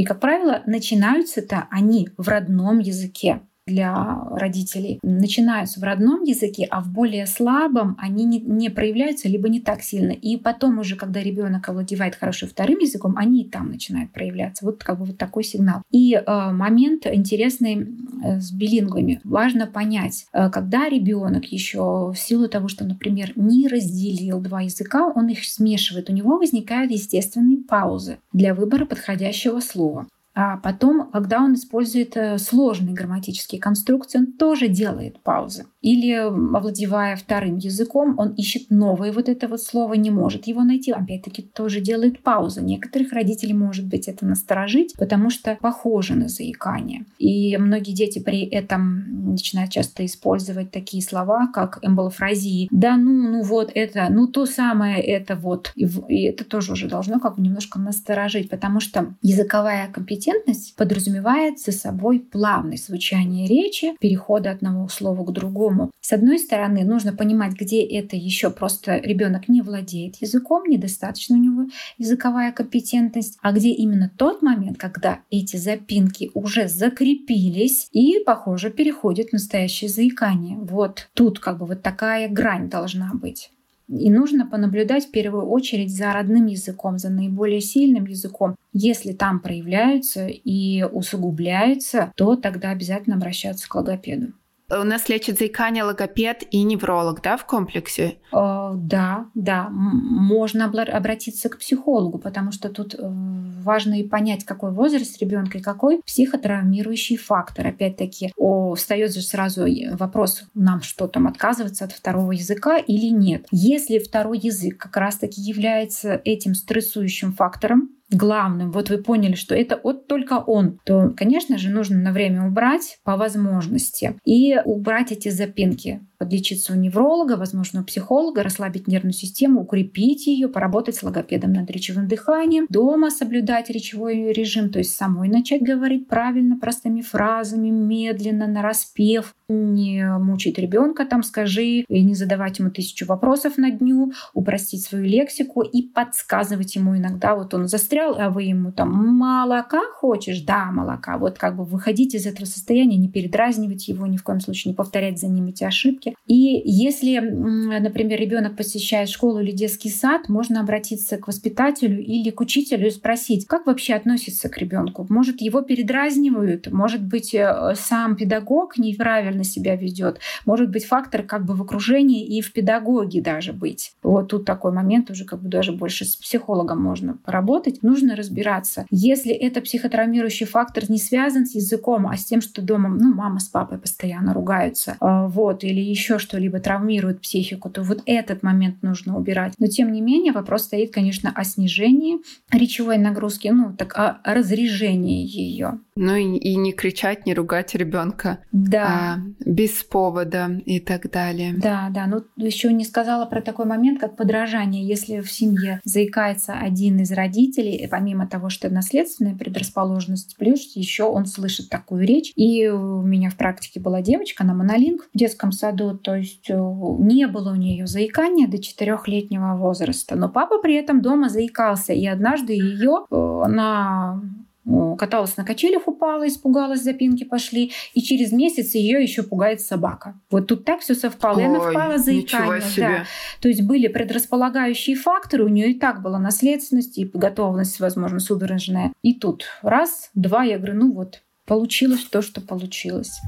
[0.00, 6.80] И, как правило, начинаются-то они в родном языке для родителей начинаются в родном языке, а
[6.80, 10.12] в более слабом они не, не проявляются либо не так сильно.
[10.12, 14.64] И потом уже, когда ребенок овладевает хорошо вторым языком, они и там начинают проявляться.
[14.64, 15.82] Вот как бы вот такой сигнал.
[15.90, 17.86] И э, момент интересный
[18.24, 19.20] э, с билингвами.
[19.24, 25.06] Важно понять, э, когда ребенок еще в силу того, что, например, не разделил два языка,
[25.14, 30.06] он их смешивает, у него возникают естественные паузы для выбора подходящего слова.
[30.42, 35.66] А потом, когда он использует э, сложные грамматические конструкции, он тоже делает паузы.
[35.80, 40.92] Или, овладевая вторым языком, он ищет новое вот это вот слово, не может его найти.
[40.92, 42.62] Опять-таки, тоже делает паузу.
[42.62, 47.06] Некоторых родителей, может быть, это насторожить, потому что похоже на заикание.
[47.18, 52.68] И многие дети при этом начинают часто использовать такие слова, как эмболофразии.
[52.70, 55.72] Да ну, ну вот это, ну то самое это вот.
[55.76, 55.86] И,
[56.24, 62.20] это тоже уже должно как бы немножко насторожить, потому что языковая компетентность подразумевает за собой
[62.20, 65.90] плавность звучания речи, перехода одного слова к другому, по-другому.
[66.00, 71.38] С одной стороны, нужно понимать, где это еще просто ребенок не владеет языком, недостаточно у
[71.38, 71.66] него
[71.98, 79.30] языковая компетентность, а где именно тот момент, когда эти запинки уже закрепились и, похоже, переходит
[79.30, 80.58] в настоящее заикание.
[80.58, 83.50] Вот тут как бы вот такая грань должна быть.
[83.88, 88.54] И нужно понаблюдать в первую очередь за родным языком, за наиболее сильным языком.
[88.72, 94.32] Если там проявляются и усугубляются, то тогда обязательно обращаться к логопеду.
[94.70, 98.18] У нас лечит заикание логопед и невролог, да, в комплексе?
[98.32, 99.68] Э, да, да.
[99.70, 105.62] Можно обратиться к психологу, потому что тут э, важно и понять, какой возраст ребенка и
[105.62, 107.66] какой психотравмирующий фактор.
[107.66, 108.32] Опять-таки,
[108.76, 113.46] встает же сразу вопрос, нам что там отказываться от второго языка или нет.
[113.50, 119.80] Если второй язык как раз-таки является этим стрессующим фактором, главным, вот вы поняли, что это
[119.82, 125.28] вот только он, то, конечно же, нужно на время убрать по возможности и убрать эти
[125.28, 131.54] запинки подлечиться у невролога, возможно, у психолога, расслабить нервную систему, укрепить ее, поработать с логопедом
[131.54, 137.70] над речевым дыханием, дома соблюдать речевой режим, то есть самой начать говорить правильно, простыми фразами,
[137.70, 143.70] медленно, на распев, не мучить ребенка, там скажи, и не задавать ему тысячу вопросов на
[143.70, 148.90] дню, упростить свою лексику и подсказывать ему иногда, вот он застрял, а вы ему там
[148.92, 150.42] молока хочешь?
[150.42, 151.16] Да, молока.
[151.16, 154.76] Вот как бы выходить из этого состояния, не передразнивать его, ни в коем случае не
[154.76, 160.60] повторять за ним эти ошибки, И если, например, ребенок посещает школу или детский сад, можно
[160.60, 165.06] обратиться к воспитателю или к учителю и спросить, как вообще относится к ребенку.
[165.08, 171.44] Может, его передразнивают, может быть, э, сам педагог неправильно себя ведет, может быть, фактор как
[171.44, 173.92] бы в окружении и в педагоге даже быть.
[174.02, 177.82] Вот тут такой момент уже как бы даже больше с психологом можно поработать.
[177.82, 178.86] Нужно разбираться.
[178.90, 183.40] Если это психотравмирующий фактор не связан с языком, а с тем, что дома ну, мама
[183.40, 188.82] с папой постоянно ругаются, э, вот, или еще что-либо травмирует психику, то вот этот момент
[188.82, 189.54] нужно убирать.
[189.58, 192.18] Но тем не менее вопрос стоит, конечно, о снижении
[192.52, 195.80] речевой нагрузки, ну так о разрежении ее.
[195.96, 198.38] Ну и, и не кричать, не ругать ребенка.
[198.52, 198.86] Да.
[198.86, 201.54] А, без повода и так далее.
[201.56, 202.06] Да, да.
[202.06, 204.86] Ну еще не сказала про такой момент, как подражание.
[204.86, 211.26] Если в семье заикается один из родителей, помимо того, что наследственная предрасположенность, плюс еще он
[211.26, 212.32] слышит такую речь.
[212.34, 216.48] И у меня в практике была девочка, она монолинг в детском саду году, то есть
[216.48, 220.16] э, не было у нее заикания до четырехлетнего возраста.
[220.16, 221.92] Но папа при этом дома заикался.
[221.92, 224.22] И однажды ее э, она
[224.66, 230.18] э, каталась на качелях, упала, испугалась, запинки пошли, и через месяц ее еще пугает собака.
[230.30, 232.62] Вот тут так все совпало, Ой, и она впала заикание.
[232.76, 233.04] Да.
[233.40, 238.92] То есть были предрасполагающие факторы, у нее и так была наследственность и готовность, возможно, судорожная.
[239.02, 243.20] И тут раз, два, я говорю, ну вот, получилось то, что получилось.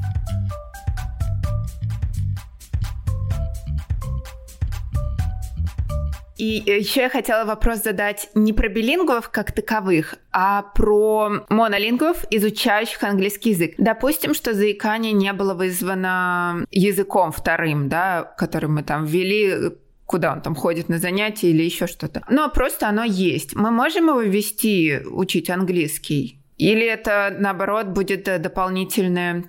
[6.42, 13.00] И еще я хотела вопрос задать не про билингвов как таковых, а про монолингвов, изучающих
[13.04, 13.74] английский язык.
[13.78, 19.70] Допустим, что заикание не было вызвано языком вторым, да, который мы там ввели
[20.04, 22.24] куда он там ходит на занятия или еще что-то.
[22.28, 23.54] Но просто оно есть.
[23.54, 26.40] Мы можем его ввести, учить английский?
[26.58, 29.44] Или это, наоборот, будет дополнительная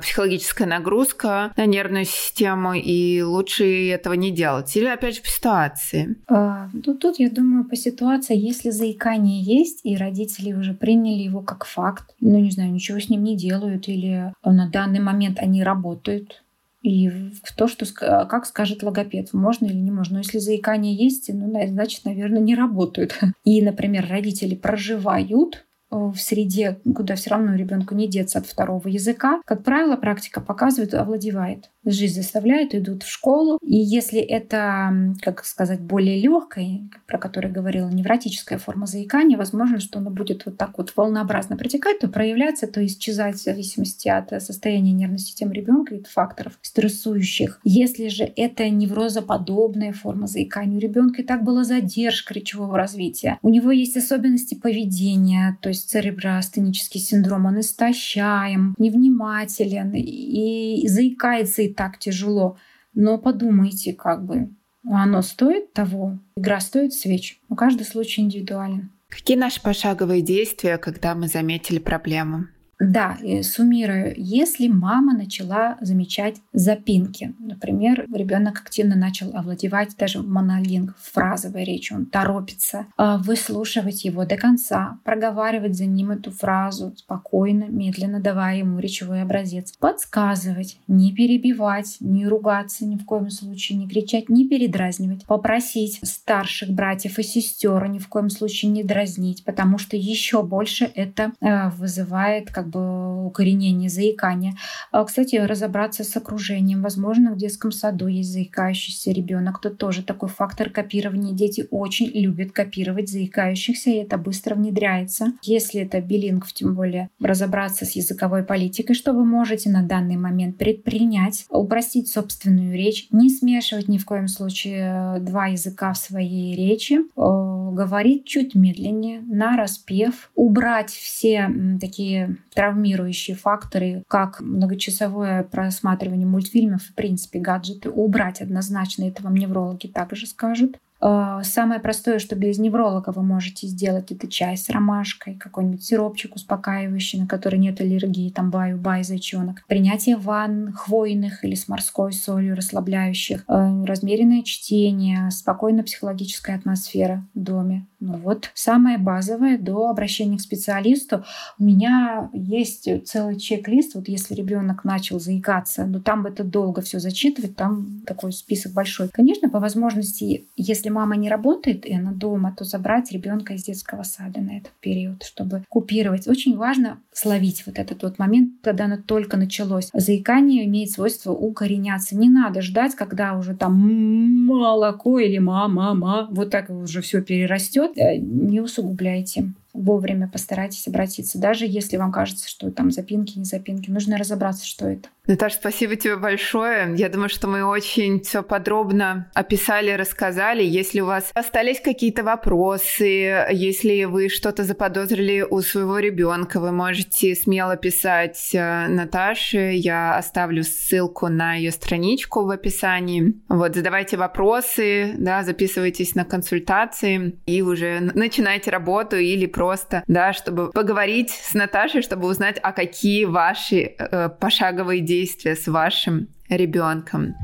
[0.00, 4.74] психологическая нагрузка на нервную систему, и лучше этого не делать?
[4.76, 6.16] Или, опять же, по ситуации?
[6.28, 11.42] А, ну, тут, я думаю, по ситуации, если заикание есть, и родители уже приняли его
[11.42, 15.62] как факт, ну, не знаю, ничего с ним не делают, или на данный момент они
[15.62, 16.42] работают,
[16.82, 20.14] и в то, что как скажет логопед, можно или не можно.
[20.14, 23.18] Но если заикание есть, ну, значит, наверное, не работают.
[23.44, 29.40] И, например, родители проживают в среде, куда все равно ребенку не деться от второго языка,
[29.44, 33.58] как правило, практика показывает, овладевает жизнь заставляет, идут в школу.
[33.62, 39.98] И если это, как сказать, более легкая, про которую говорила, невротическая форма заикания, возможно, что
[39.98, 44.92] она будет вот так вот волнообразно протекать, то проявляться, то исчезать в зависимости от состояния
[44.92, 47.60] нервной системы ребенка и факторов стрессующих.
[47.64, 53.48] Если же это неврозоподобная форма заикания, у ребенка и так была задержка речевого развития, у
[53.48, 61.98] него есть особенности поведения, то есть цереброастенический синдром, он истощаем, невнимателен и заикается и так
[61.98, 62.58] тяжело.
[62.94, 64.50] Но подумайте, как бы,
[64.84, 66.18] оно стоит того?
[66.36, 67.40] Игра стоит свеч.
[67.48, 68.90] У каждый случай индивидуален.
[69.08, 72.46] Какие наши пошаговые действия, когда мы заметили проблему?
[72.80, 81.64] Да, суммирую, если мама начала замечать запинки, например, ребенок активно начал овладевать даже монолинг, фразовой
[81.64, 88.18] речью, он торопится, а выслушивать его до конца, проговаривать за ним эту фразу спокойно, медленно
[88.18, 94.30] давая ему речевой образец, подсказывать, не перебивать, не ругаться ни в коем случае, не кричать,
[94.30, 99.98] не передразнивать, попросить старших братьев и сестер ни в коем случае не дразнить, потому что
[99.98, 104.54] еще больше это э, вызывает как бы укоренение заикания.
[104.92, 106.82] А, кстати, разобраться с окружением.
[106.82, 109.60] Возможно, в детском саду есть заикающийся ребенок.
[109.60, 111.34] То тоже такой фактор копирования.
[111.34, 115.32] Дети очень любят копировать заикающихся, и это быстро внедряется.
[115.42, 120.56] Если это билингв, тем более разобраться с языковой политикой, что вы можете на данный момент
[120.56, 126.54] предпринять, упростить собственную речь, не смешивать ни в коем случае э, два языка в своей
[126.54, 131.50] речи, э, говорить чуть медленнее, на распев, убрать все
[131.80, 139.86] такие травмирующие факторы, как многочасовое просматривание мультфильмов, в принципе, гаджеты, убрать однозначно, это вам неврологи
[139.86, 140.76] также скажут.
[141.00, 146.34] Э, самое простое, что без невролога вы можете сделать, это чай с ромашкой, какой-нибудь сиропчик
[146.34, 149.64] успокаивающий, на который нет аллергии, там баю-бай, зайчонок.
[149.66, 157.40] Принятие ванн хвойных или с морской солью расслабляющих, э, размеренное чтение, спокойная психологическая атмосфера в
[157.40, 157.86] доме.
[158.00, 161.24] Ну вот самое базовое до обращения к специалисту.
[161.58, 163.94] У меня есть целый чек-лист.
[163.94, 169.10] Вот если ребенок начал заикаться, но там это долго все зачитывать, там такой список большой.
[169.10, 174.02] Конечно, по возможности, если мама не работает и она дома, то забрать ребенка из детского
[174.02, 176.26] сада на этот период, чтобы купировать.
[176.26, 179.90] Очень важно словить вот этот вот момент, когда оно только началось.
[179.92, 182.16] Заикание имеет свойство укореняться.
[182.16, 187.89] Не надо ждать, когда уже там молоко или мама, мама, вот так уже все перерастет.
[187.96, 191.38] Э, не усугубляйте вовремя постарайтесь обратиться.
[191.38, 195.08] Даже если вам кажется, что там запинки, не запинки, нужно разобраться, что это.
[195.26, 196.94] Наташа, спасибо тебе большое.
[196.96, 200.64] Я думаю, что мы очень все подробно описали, рассказали.
[200.64, 207.36] Если у вас остались какие-то вопросы, если вы что-то заподозрили у своего ребенка, вы можете
[207.36, 209.74] смело писать э, Наташе.
[209.74, 213.34] Я оставлю ссылку на ее страничку в описании.
[213.48, 219.59] Вот, задавайте вопросы, да, записывайтесь на консультации и уже начинайте работу или просто,
[220.06, 226.28] да, чтобы поговорить с Наташей, чтобы узнать, а какие ваши э, пошаговые действия с вашим
[226.48, 227.34] ребенком.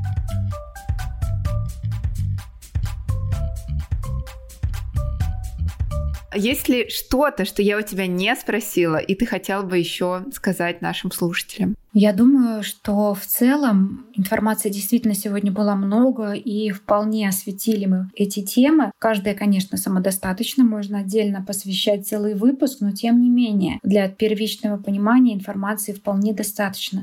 [6.33, 10.81] Есть ли что-то, что я у тебя не спросила, и ты хотел бы еще сказать
[10.81, 11.75] нашим слушателям?
[11.99, 18.43] Я думаю, что в целом информации действительно сегодня было много, и вполне осветили мы эти
[18.43, 18.91] темы.
[18.99, 25.33] Каждая, конечно, самодостаточно, можно отдельно посвящать целый выпуск, но тем не менее для первичного понимания
[25.33, 27.01] информации вполне достаточно.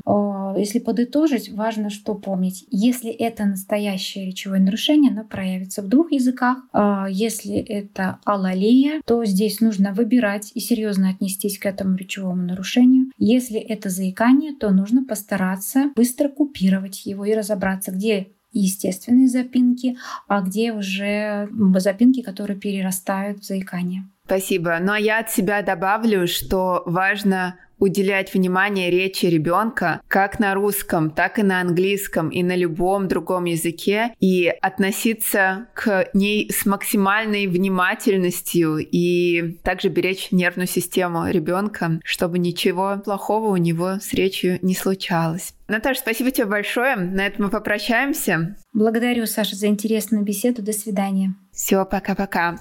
[0.55, 2.65] Если подытожить, важно что помнить.
[2.71, 6.59] Если это настоящее речевое нарушение, оно проявится в двух языках.
[6.71, 13.11] А если это алалия, то здесь нужно выбирать и серьезно отнестись к этому речевому нарушению.
[13.17, 19.97] Если это заикание, то нужно нужно постараться быстро купировать его и разобраться, где естественные запинки,
[20.27, 24.07] а где уже запинки, которые перерастают в заикание.
[24.25, 24.77] Спасибо.
[24.79, 31.09] Ну а я от себя добавлю, что важно уделять внимание речи ребенка как на русском,
[31.09, 37.47] так и на английском и на любом другом языке и относиться к ней с максимальной
[37.47, 44.75] внимательностью и также беречь нервную систему ребенка, чтобы ничего плохого у него с речью не
[44.75, 45.53] случалось.
[45.67, 46.95] Наташа, спасибо тебе большое.
[46.95, 48.55] На этом мы попрощаемся.
[48.73, 50.61] Благодарю, Саша, за интересную беседу.
[50.61, 51.35] До свидания.
[51.51, 52.57] Все, пока-пока.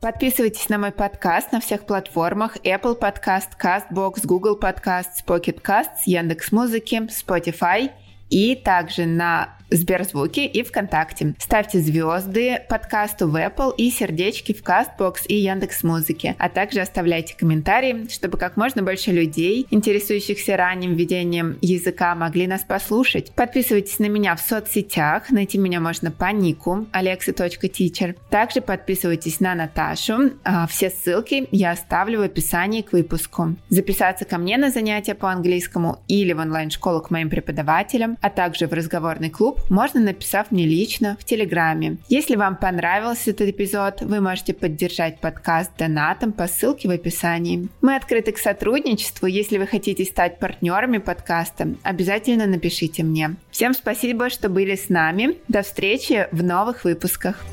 [0.00, 2.56] Подписывайтесь на мой подкаст на всех платформах.
[2.64, 7.90] Apple Podcast, CastBox, Google Podcast, Pocket Casts, Яндекс.Музыки, Spotify.
[8.30, 11.34] И также на Сберзвуки и ВКонтакте.
[11.38, 17.36] Ставьте звезды подкасту в Apple и сердечки в Castbox и Яндекс Музыке, а также оставляйте
[17.36, 23.32] комментарии, чтобы как можно больше людей, интересующихся ранним ведением языка, могли нас послушать.
[23.32, 28.16] Подписывайтесь на меня в соцсетях, найти меня можно по нику alexa.teacher.
[28.30, 33.56] Также подписывайтесь на Наташу, а, все ссылки я оставлю в описании к выпуску.
[33.68, 38.66] Записаться ко мне на занятия по английскому или в онлайн-школу к моим преподавателям, а также
[38.66, 41.98] в разговорный клуб можно написав мне лично в Телеграме.
[42.08, 47.68] Если вам понравился этот эпизод, вы можете поддержать подкаст донатом по ссылке в описании.
[47.80, 49.26] Мы открыты к сотрудничеству.
[49.26, 53.36] Если вы хотите стать партнерами подкаста, обязательно напишите мне.
[53.50, 55.36] Всем спасибо, что были с нами.
[55.48, 57.44] До встречи в новых выпусках.